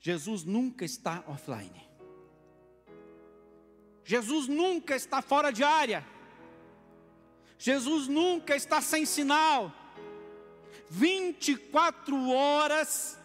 Jesus 0.00 0.44
nunca 0.44 0.84
está 0.84 1.22
offline. 1.28 1.88
Jesus 4.04 4.48
nunca 4.48 4.96
está 4.96 5.22
fora 5.22 5.52
de 5.52 5.62
área. 5.62 6.04
Jesus 7.56 8.08
nunca 8.08 8.56
está 8.56 8.80
sem 8.80 9.06
sinal. 9.06 9.72
24 10.90 12.30
horas 12.30 13.21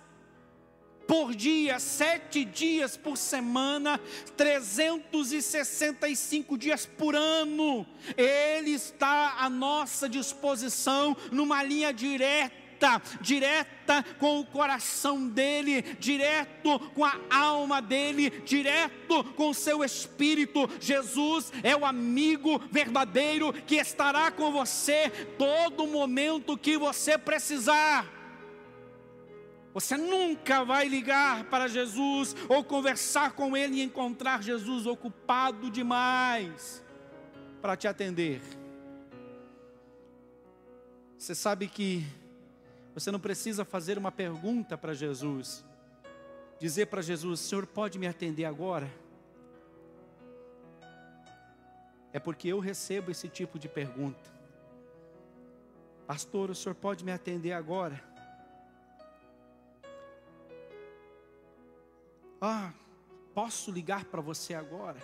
por 1.07 1.33
dia, 1.33 1.79
sete 1.79 2.43
dias 2.43 2.97
por 2.97 3.17
semana, 3.17 3.97
365 4.35 6.57
dias 6.57 6.85
por 6.85 7.15
ano, 7.15 7.87
Ele 8.15 8.71
está 8.71 9.37
à 9.39 9.49
nossa 9.49 10.09
disposição, 10.09 11.15
numa 11.31 11.63
linha 11.63 11.93
direta 11.93 12.67
direta, 13.21 14.05
com 14.19 14.39
o 14.39 14.45
coração 14.45 15.27
dele, 15.27 15.81
direto 15.99 16.79
com 16.93 17.03
a 17.03 17.17
alma 17.31 17.81
dele, 17.81 18.29
direto 18.45 19.23
com 19.35 19.49
o 19.49 19.53
seu 19.53 19.83
espírito. 19.83 20.69
Jesus 20.79 21.51
é 21.63 21.75
o 21.75 21.85
amigo 21.85 22.61
verdadeiro 22.71 23.51
que 23.51 23.75
estará 23.75 24.29
com 24.29 24.51
você 24.51 25.09
todo 25.37 25.87
momento 25.87 26.57
que 26.57 26.77
você 26.77 27.17
precisar. 27.17 28.16
Você 29.77 29.95
nunca 29.95 30.65
vai 30.65 30.87
ligar 30.87 31.43
para 31.51 31.67
Jesus 31.67 32.35
ou 32.49 32.63
conversar 32.63 33.33
com 33.33 33.55
Ele 33.55 33.75
e 33.75 33.83
encontrar 33.83 34.41
Jesus 34.41 34.87
ocupado 34.87 35.69
demais 35.69 36.83
para 37.61 37.77
te 37.77 37.87
atender. 37.87 38.41
Você 41.15 41.35
sabe 41.35 41.67
que 41.67 42.03
você 42.95 43.11
não 43.11 43.19
precisa 43.19 43.63
fazer 43.63 43.99
uma 43.99 44.11
pergunta 44.11 44.75
para 44.75 44.95
Jesus, 44.95 45.63
dizer 46.59 46.87
para 46.87 47.03
Jesus: 47.03 47.39
Senhor, 47.41 47.67
pode 47.67 47.99
me 47.99 48.07
atender 48.07 48.45
agora? 48.45 48.91
É 52.11 52.17
porque 52.17 52.47
eu 52.47 52.57
recebo 52.57 53.11
esse 53.11 53.29
tipo 53.29 53.59
de 53.59 53.69
pergunta. 53.69 54.27
Pastor, 56.07 56.49
o 56.49 56.55
senhor 56.55 56.73
pode 56.73 57.05
me 57.05 57.11
atender 57.11 57.51
agora? 57.51 58.16
Ah, 62.41 62.71
posso 63.33 63.71
ligar 63.71 64.05
para 64.05 64.21
você 64.21 64.53
agora? 64.53 64.99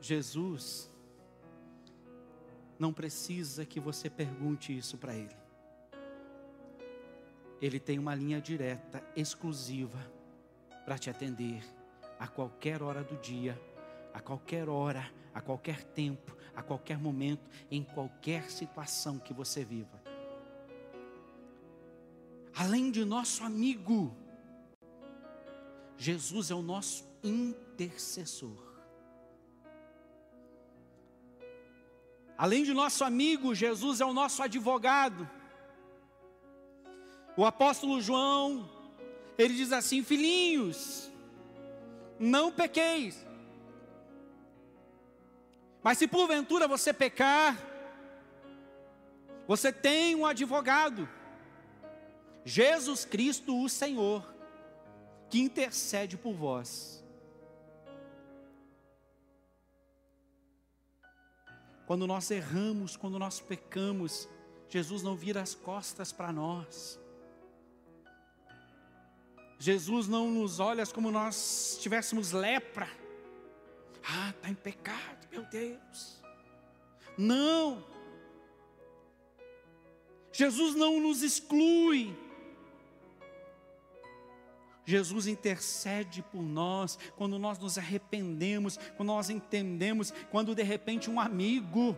Jesus 0.00 0.90
não 2.78 2.92
precisa 2.92 3.66
que 3.66 3.78
você 3.78 4.08
pergunte 4.08 4.76
isso 4.76 4.96
para 4.96 5.14
Ele. 5.14 5.36
Ele 7.60 7.78
tem 7.78 7.98
uma 7.98 8.14
linha 8.14 8.40
direta, 8.40 9.02
exclusiva, 9.14 9.98
para 10.84 10.96
te 10.96 11.10
atender 11.10 11.62
a 12.18 12.26
qualquer 12.26 12.82
hora 12.82 13.04
do 13.04 13.16
dia, 13.18 13.60
a 14.14 14.20
qualquer 14.20 14.68
hora, 14.68 15.10
a 15.34 15.40
qualquer 15.40 15.84
tempo, 15.84 16.36
a 16.54 16.62
qualquer 16.62 16.98
momento, 16.98 17.48
em 17.70 17.84
qualquer 17.84 18.50
situação 18.50 19.18
que 19.18 19.34
você 19.34 19.62
viva. 19.62 20.02
Além 22.54 22.90
de 22.90 23.04
nosso 23.04 23.44
amigo, 23.44 24.16
Jesus 26.00 26.50
é 26.50 26.54
o 26.54 26.62
nosso 26.62 27.04
intercessor. 27.22 28.56
Além 32.38 32.64
de 32.64 32.72
nosso 32.72 33.04
amigo, 33.04 33.54
Jesus 33.54 34.00
é 34.00 34.06
o 34.06 34.14
nosso 34.14 34.42
advogado. 34.42 35.28
O 37.36 37.44
apóstolo 37.44 38.00
João, 38.00 38.66
ele 39.36 39.52
diz 39.52 39.74
assim: 39.74 40.02
Filhinhos, 40.02 41.10
não 42.18 42.50
pequeis. 42.50 43.26
Mas 45.82 45.98
se 45.98 46.08
porventura 46.08 46.66
você 46.66 46.94
pecar, 46.94 47.58
você 49.46 49.70
tem 49.70 50.14
um 50.14 50.24
advogado, 50.24 51.06
Jesus 52.42 53.04
Cristo, 53.04 53.62
o 53.62 53.68
Senhor, 53.68 54.39
que 55.30 55.40
intercede 55.40 56.16
por 56.16 56.34
vós. 56.34 57.04
Quando 61.86 62.06
nós 62.06 62.30
erramos, 62.30 62.96
quando 62.96 63.18
nós 63.18 63.40
pecamos, 63.40 64.28
Jesus 64.68 65.02
não 65.02 65.16
vira 65.16 65.40
as 65.40 65.54
costas 65.54 66.12
para 66.12 66.32
nós. 66.32 67.00
Jesus 69.58 70.08
não 70.08 70.30
nos 70.30 70.58
olha 70.58 70.86
como 70.86 71.10
nós 71.10 71.78
tivéssemos 71.80 72.32
lepra. 72.32 72.88
Ah, 74.02 74.30
está 74.30 74.48
em 74.48 74.54
pecado, 74.54 75.28
meu 75.30 75.44
Deus. 75.44 76.22
Não. 77.18 77.84
Jesus 80.32 80.74
não 80.74 81.00
nos 81.00 81.22
exclui. 81.22 82.16
Jesus 84.90 85.28
intercede 85.28 86.20
por 86.20 86.42
nós 86.42 86.98
quando 87.16 87.38
nós 87.38 87.58
nos 87.58 87.78
arrependemos, 87.78 88.76
quando 88.96 89.06
nós 89.06 89.30
entendemos, 89.30 90.12
quando 90.30 90.52
de 90.52 90.64
repente 90.64 91.08
um 91.08 91.20
amigo, 91.20 91.96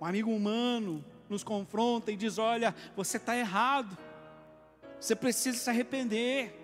um 0.00 0.06
amigo 0.06 0.30
humano, 0.30 1.04
nos 1.28 1.44
confronta 1.44 2.10
e 2.10 2.16
diz: 2.16 2.38
Olha, 2.38 2.74
você 2.96 3.18
está 3.18 3.36
errado, 3.36 3.98
você 4.98 5.14
precisa 5.14 5.58
se 5.58 5.68
arrepender, 5.68 6.58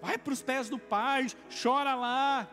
vai 0.00 0.16
para 0.16 0.32
os 0.32 0.40
pés 0.40 0.70
do 0.70 0.78
Pai, 0.78 1.26
chora 1.62 1.94
lá, 1.94 2.48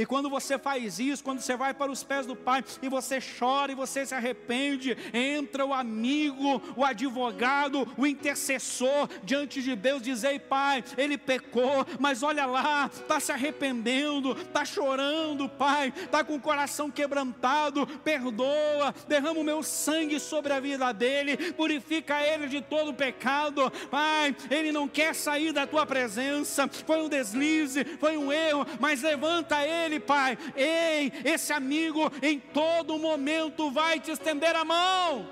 e 0.00 0.06
quando 0.06 0.30
você 0.30 0.58
faz 0.58 0.98
isso, 0.98 1.22
quando 1.22 1.40
você 1.40 1.54
vai 1.54 1.74
para 1.74 1.92
os 1.92 2.02
pés 2.02 2.24
do 2.24 2.34
Pai 2.34 2.64
e 2.80 2.88
você 2.88 3.18
chora 3.20 3.70
e 3.70 3.74
você 3.74 4.06
se 4.06 4.14
arrepende, 4.14 4.96
entra 5.12 5.66
o 5.66 5.74
amigo, 5.74 6.62
o 6.74 6.82
advogado, 6.82 7.86
o 7.98 8.06
intercessor 8.06 9.10
diante 9.22 9.60
de 9.60 9.76
Deus, 9.76 10.00
diz: 10.00 10.24
Ei, 10.24 10.38
Pai, 10.38 10.82
ele 10.96 11.18
pecou, 11.18 11.86
mas 11.98 12.22
olha 12.22 12.46
lá, 12.46 12.90
está 12.90 13.20
se 13.20 13.30
arrependendo, 13.30 14.32
está 14.32 14.64
chorando, 14.64 15.50
Pai, 15.50 15.92
está 15.94 16.24
com 16.24 16.36
o 16.36 16.40
coração 16.40 16.90
quebrantado, 16.90 17.86
perdoa, 17.86 18.94
derrama 19.06 19.40
o 19.40 19.44
meu 19.44 19.62
sangue 19.62 20.18
sobre 20.18 20.54
a 20.54 20.60
vida 20.60 20.92
dele, 20.92 21.52
purifica 21.52 22.22
ele 22.22 22.48
de 22.48 22.62
todo 22.62 22.94
pecado, 22.94 23.70
Pai, 23.90 24.34
ele 24.50 24.72
não 24.72 24.88
quer 24.88 25.14
sair 25.14 25.52
da 25.52 25.66
tua 25.66 25.84
presença, 25.84 26.66
foi 26.86 27.02
um 27.02 27.08
deslize, 27.08 27.84
foi 27.98 28.16
um 28.16 28.32
erro, 28.32 28.66
mas 28.78 29.02
levanta 29.02 29.62
ele 29.62 29.89
ele, 29.90 30.00
Pai. 30.00 30.38
Ei, 30.54 31.12
esse 31.24 31.52
amigo 31.52 32.00
em 32.22 32.38
todo 32.38 32.96
momento 32.98 33.70
vai 33.70 33.98
te 33.98 34.12
estender 34.12 34.54
a 34.54 34.64
mão. 34.64 35.28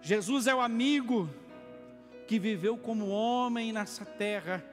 Jesus 0.00 0.46
é 0.46 0.54
o 0.54 0.60
amigo 0.60 1.28
que 2.26 2.38
viveu 2.38 2.78
como 2.78 3.08
homem 3.08 3.72
nessa 3.72 4.04
terra 4.04 4.64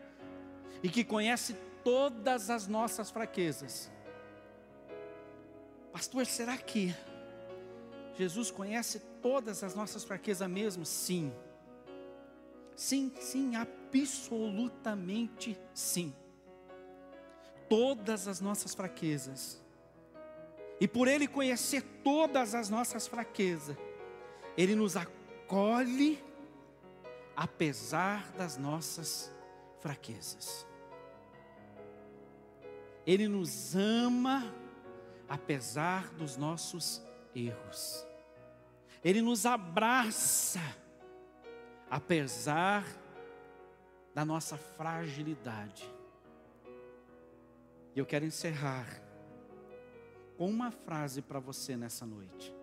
e 0.82 0.90
que 0.90 1.04
conhece 1.04 1.56
todas 1.84 2.50
as 2.50 2.68
nossas 2.68 3.12
fraquezas. 3.12 3.92
Pastor, 5.92 6.26
será 6.26 6.58
que 6.58 6.96
Jesus 8.16 8.50
conhece 8.52 9.00
todas 9.22 9.64
as 9.64 9.76
nossas 9.76 10.04
fraquezas 10.04 10.50
mesmo? 10.50 10.86
Sim. 10.86 11.32
Sim, 12.76 13.12
sim, 13.20 13.56
absolutamente 13.56 15.58
sim 15.74 16.14
todas 17.70 18.28
as 18.28 18.40
nossas 18.40 18.74
fraquezas. 18.74 19.62
E 20.80 20.88
por 20.88 21.08
Ele 21.08 21.28
conhecer 21.28 21.82
todas 22.04 22.54
as 22.54 22.70
nossas 22.70 23.08
fraquezas, 23.08 23.76
Ele 24.56 24.76
nos 24.76 24.96
acolhe 24.96 26.24
apesar 27.36 28.32
das 28.32 28.58
nossas 28.58 29.32
fraquezas. 29.80 30.66
Ele 33.06 33.28
nos 33.28 33.76
ama 33.76 34.54
apesar 35.30 36.10
dos 36.14 36.36
nossos 36.36 37.02
erros. 37.34 38.06
Ele 39.04 39.22
nos 39.22 39.46
abraça 39.46 40.60
apesar 41.90 42.86
da 44.14 44.26
nossa 44.26 44.58
fragilidade. 44.58 45.97
E 47.98 48.00
eu 48.00 48.06
quero 48.06 48.24
encerrar 48.24 49.02
com 50.38 50.48
uma 50.48 50.70
frase 50.70 51.20
para 51.20 51.40
você 51.40 51.76
nessa 51.76 52.06
noite. 52.06 52.54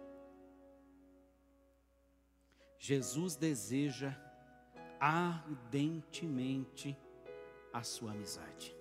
Jesus 2.79 3.35
deseja 3.35 4.15
ardentemente 5.01 6.97
a 7.73 7.83
sua 7.83 8.13
amizade. 8.13 8.73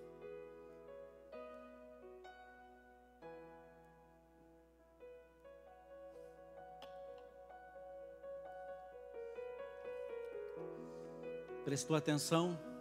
Prestou 11.66 11.96
atenção? 11.96 12.73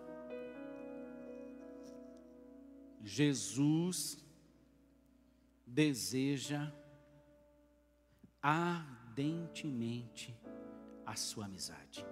Jesus 3.12 4.16
deseja 5.66 6.72
ardentemente 8.40 10.34
a 11.04 11.14
sua 11.14 11.44
amizade. 11.44 12.06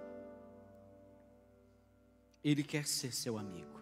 Ele 2.43 2.63
quer 2.63 2.85
ser 2.85 3.11
seu 3.11 3.39
amigo. 3.39 3.81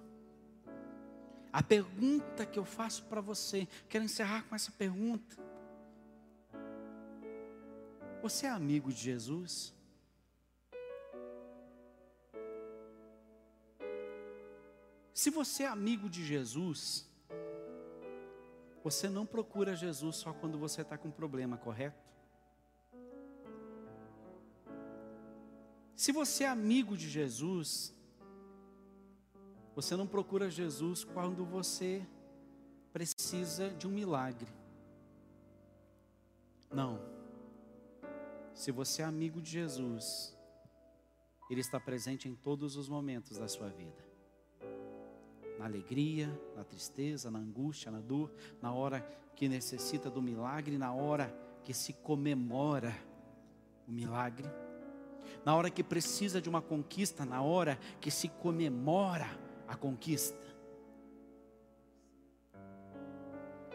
A 1.51 1.61
pergunta 1.61 2.45
que 2.45 2.57
eu 2.57 2.63
faço 2.63 3.03
para 3.03 3.19
você, 3.19 3.67
quero 3.89 4.05
encerrar 4.05 4.43
com 4.43 4.55
essa 4.55 4.71
pergunta. 4.71 5.35
Você 8.21 8.45
é 8.45 8.49
amigo 8.49 8.93
de 8.93 9.01
Jesus? 9.01 9.73
Se 15.13 15.29
você 15.29 15.63
é 15.63 15.67
amigo 15.67 16.09
de 16.09 16.25
Jesus, 16.25 17.08
você 18.83 19.09
não 19.09 19.25
procura 19.25 19.75
Jesus 19.75 20.17
só 20.17 20.33
quando 20.33 20.57
você 20.57 20.81
está 20.81 20.97
com 20.97 21.11
problema, 21.11 21.57
correto? 21.57 22.09
Se 25.95 26.13
você 26.13 26.45
é 26.45 26.47
amigo 26.47 26.95
de 26.95 27.09
Jesus, 27.09 27.93
você 29.75 29.97
não 29.97 30.07
procura 30.07 30.49
Jesus 30.49 31.03
quando 31.03 31.45
você 31.45 32.07
precisa 32.93 33.69
de 33.71 33.85
um 33.85 33.91
milagre. 33.91 34.51
Não. 36.71 36.99
Se 38.53 38.71
você 38.71 39.01
é 39.01 39.05
amigo 39.05 39.41
de 39.41 39.51
Jesus, 39.51 40.37
Ele 41.49 41.59
está 41.59 41.79
presente 41.79 42.29
em 42.29 42.35
todos 42.35 42.77
os 42.77 42.87
momentos 42.87 43.37
da 43.37 43.47
sua 43.47 43.69
vida. 43.69 44.08
Na 45.59 45.65
alegria, 45.65 46.27
na 46.55 46.63
tristeza, 46.63 47.29
na 47.29 47.37
angústia, 47.37 47.91
na 47.91 47.99
dor, 47.99 48.31
na 48.59 48.73
hora 48.73 49.01
que 49.35 49.47
necessita 49.47 50.09
do 50.09 50.23
milagre, 50.23 50.75
na 50.79 50.91
hora 50.91 51.31
que 51.63 51.75
se 51.75 51.93
comemora 51.93 52.95
o 53.87 53.91
milagre 53.91 54.49
na 55.45 55.55
hora 55.55 55.69
que 55.69 55.83
precisa 55.83 56.41
de 56.41 56.49
uma 56.49 56.61
conquista, 56.61 57.25
na 57.25 57.41
hora 57.41 57.79
que 57.99 58.11
se 58.11 58.27
comemora 58.27 59.27
a 59.67 59.75
conquista. 59.75 60.37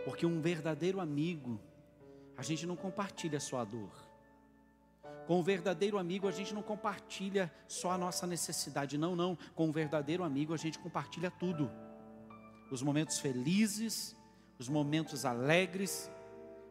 Porque 0.05 0.27
um 0.27 0.41
verdadeiro 0.41 1.01
amigo, 1.01 1.61
a 2.37 2.43
gente 2.43 2.67
não 2.67 2.77
compartilha 2.77 3.41
só 3.41 3.59
a 3.59 3.65
dor. 3.65 3.93
Com 5.27 5.41
um 5.41 5.43
verdadeiro 5.43 5.99
amigo, 5.99 6.29
a 6.29 6.31
gente 6.31 6.53
não 6.53 6.63
compartilha 6.63 7.53
só 7.67 7.91
a 7.91 7.99
nossa 7.99 8.27
necessidade. 8.27 8.99
Não, 8.99 9.17
não. 9.17 9.37
Com 9.55 9.69
um 9.69 9.73
verdadeiro 9.73 10.23
amigo, 10.23 10.53
a 10.53 10.57
gente 10.57 10.79
compartilha 10.79 11.31
tudo: 11.31 11.71
os 12.71 12.83
momentos 12.83 13.19
felizes, 13.19 14.17
os 14.59 14.69
momentos 14.69 15.25
alegres, 15.25 16.11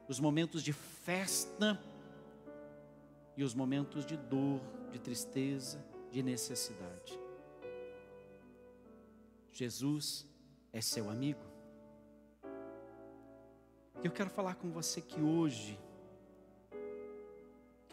os 0.08 0.20
momentos 0.20 0.64
de 0.64 0.74
festa 0.74 1.82
e 3.36 3.44
os 3.44 3.54
momentos 3.54 4.06
de 4.06 4.16
dor, 4.16 4.62
de 4.92 5.00
tristeza, 5.00 5.84
de 6.12 6.22
necessidade. 6.22 7.20
Jesus 9.52 10.28
é 10.72 10.82
seu 10.82 11.10
amigo. 11.10 11.42
Eu 14.04 14.12
quero 14.12 14.30
falar 14.30 14.56
com 14.56 14.70
você 14.72 15.00
que 15.02 15.22
hoje 15.22 15.80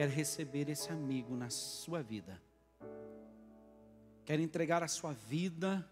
quer 0.01 0.09
receber 0.09 0.71
esse 0.71 0.91
amigo 0.91 1.37
na 1.37 1.51
sua 1.51 2.01
vida. 2.03 2.41
Quer 4.25 4.41
entregar 4.41 4.83
a 4.83 4.89
sua 4.89 5.13
vida 5.13 5.87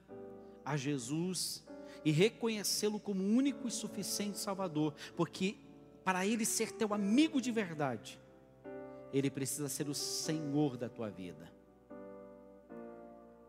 a 0.64 0.78
Jesus 0.78 1.62
e 2.02 2.10
reconhecê-lo 2.10 2.98
como 2.98 3.22
único 3.22 3.68
e 3.68 3.70
suficiente 3.70 4.38
Salvador, 4.38 4.94
porque 5.14 5.58
para 6.02 6.24
ele 6.24 6.46
ser 6.46 6.72
teu 6.72 6.94
amigo 6.94 7.38
de 7.38 7.52
verdade, 7.52 8.18
ele 9.12 9.30
precisa 9.30 9.68
ser 9.68 9.90
o 9.90 9.94
Senhor 9.94 10.78
da 10.78 10.88
tua 10.88 11.10
vida. 11.10 11.46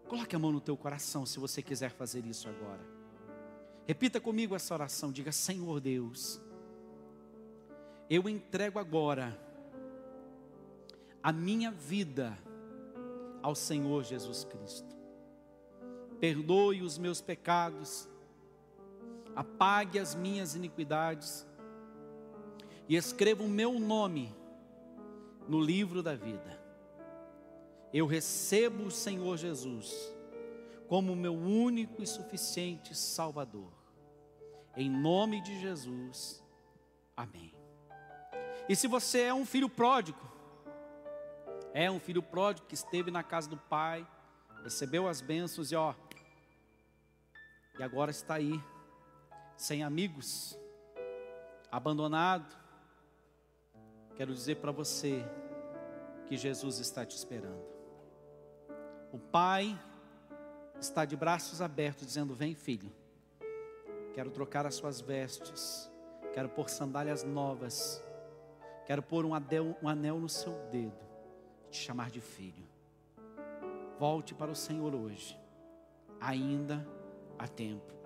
Coloque 0.10 0.36
a 0.36 0.40
mão 0.40 0.52
no 0.52 0.60
teu 0.60 0.76
coração 0.76 1.26
se 1.26 1.40
você 1.40 1.62
quiser 1.62 1.92
fazer 1.92 2.26
isso 2.26 2.50
agora. 2.50 2.86
Repita 3.88 4.20
comigo 4.20 4.54
essa 4.54 4.74
oração. 4.74 5.10
Diga: 5.10 5.32
Senhor 5.32 5.80
Deus, 5.80 6.42
eu 8.10 8.28
entrego 8.28 8.78
agora 8.78 9.48
a 11.22 11.32
minha 11.32 11.72
vida 11.72 12.38
ao 13.42 13.56
Senhor 13.56 14.04
Jesus 14.04 14.44
Cristo. 14.44 14.96
Perdoe 16.20 16.82
os 16.82 16.98
meus 16.98 17.22
pecados, 17.22 18.08
apague 19.36 20.00
as 20.00 20.16
minhas 20.16 20.56
iniquidades 20.56 21.48
e 22.88 22.96
escreva 22.96 23.44
o 23.44 23.50
meu 23.50 23.80
nome 23.80 24.36
no 25.48 25.62
livro 25.62 26.04
da 26.04 26.16
vida. 26.16 26.60
Eu 27.94 28.06
recebo 28.06 28.86
o 28.86 28.92
Senhor 28.92 29.38
Jesus 29.38 30.14
como 30.88 31.16
meu 31.16 31.36
único 31.36 32.02
e 32.02 32.08
suficiente 32.08 32.96
Salvador. 32.96 33.72
Em 34.76 34.90
nome 34.90 35.42
de 35.42 35.60
Jesus. 35.60 36.44
Amém. 37.16 37.54
E 38.68 38.76
se 38.76 38.88
você 38.88 39.22
é 39.22 39.34
um 39.34 39.46
filho 39.46 39.70
pródigo, 39.70 40.20
é 41.74 41.90
um 41.90 42.00
filho 42.00 42.22
pródigo 42.22 42.68
que 42.68 42.76
esteve 42.76 43.12
na 43.12 43.24
casa 43.24 43.50
do 43.50 43.58
pai, 43.58 44.06
recebeu 44.64 45.08
as 45.08 45.22
bênçãos 45.22 45.72
e 45.72 45.76
ó, 45.76 45.94
e 47.78 47.84
agora 47.84 48.12
está 48.12 48.36
aí, 48.36 48.62
sem 49.56 49.84
amigos, 49.84 50.60
abandonado, 51.72 52.58
quero 54.16 54.34
dizer 54.34 54.56
para 54.58 54.72
você 54.72 55.24
que 56.26 56.36
Jesus 56.36 56.80
está 56.80 57.06
te 57.06 57.16
esperando. 57.16 57.64
O 59.12 59.18
Pai 59.18 59.80
está 60.80 61.04
de 61.06 61.16
braços 61.16 61.62
abertos, 61.62 62.06
dizendo: 62.06 62.36
Vem, 62.36 62.54
filho, 62.54 62.92
quero 64.14 64.30
trocar 64.30 64.66
as 64.66 64.76
suas 64.76 65.02
vestes, 65.02 65.90
quero 66.34 66.50
pôr 66.50 66.70
sandálias 66.70 67.24
novas, 67.24 68.04
quero 68.86 69.02
pôr 69.02 69.26
um 69.26 69.32
um 69.82 69.88
anel 69.88 70.20
no 70.20 70.30
seu 70.30 70.54
dedo, 70.70 71.09
te 71.70 71.78
chamar 71.78 72.10
de 72.10 72.22
filho. 72.22 72.68
Volte 74.00 74.34
para 74.34 74.52
o 74.52 74.56
Senhor 74.56 74.96
hoje, 74.96 75.38
ainda 76.20 76.86
há 77.38 77.48
tempo. 77.48 78.00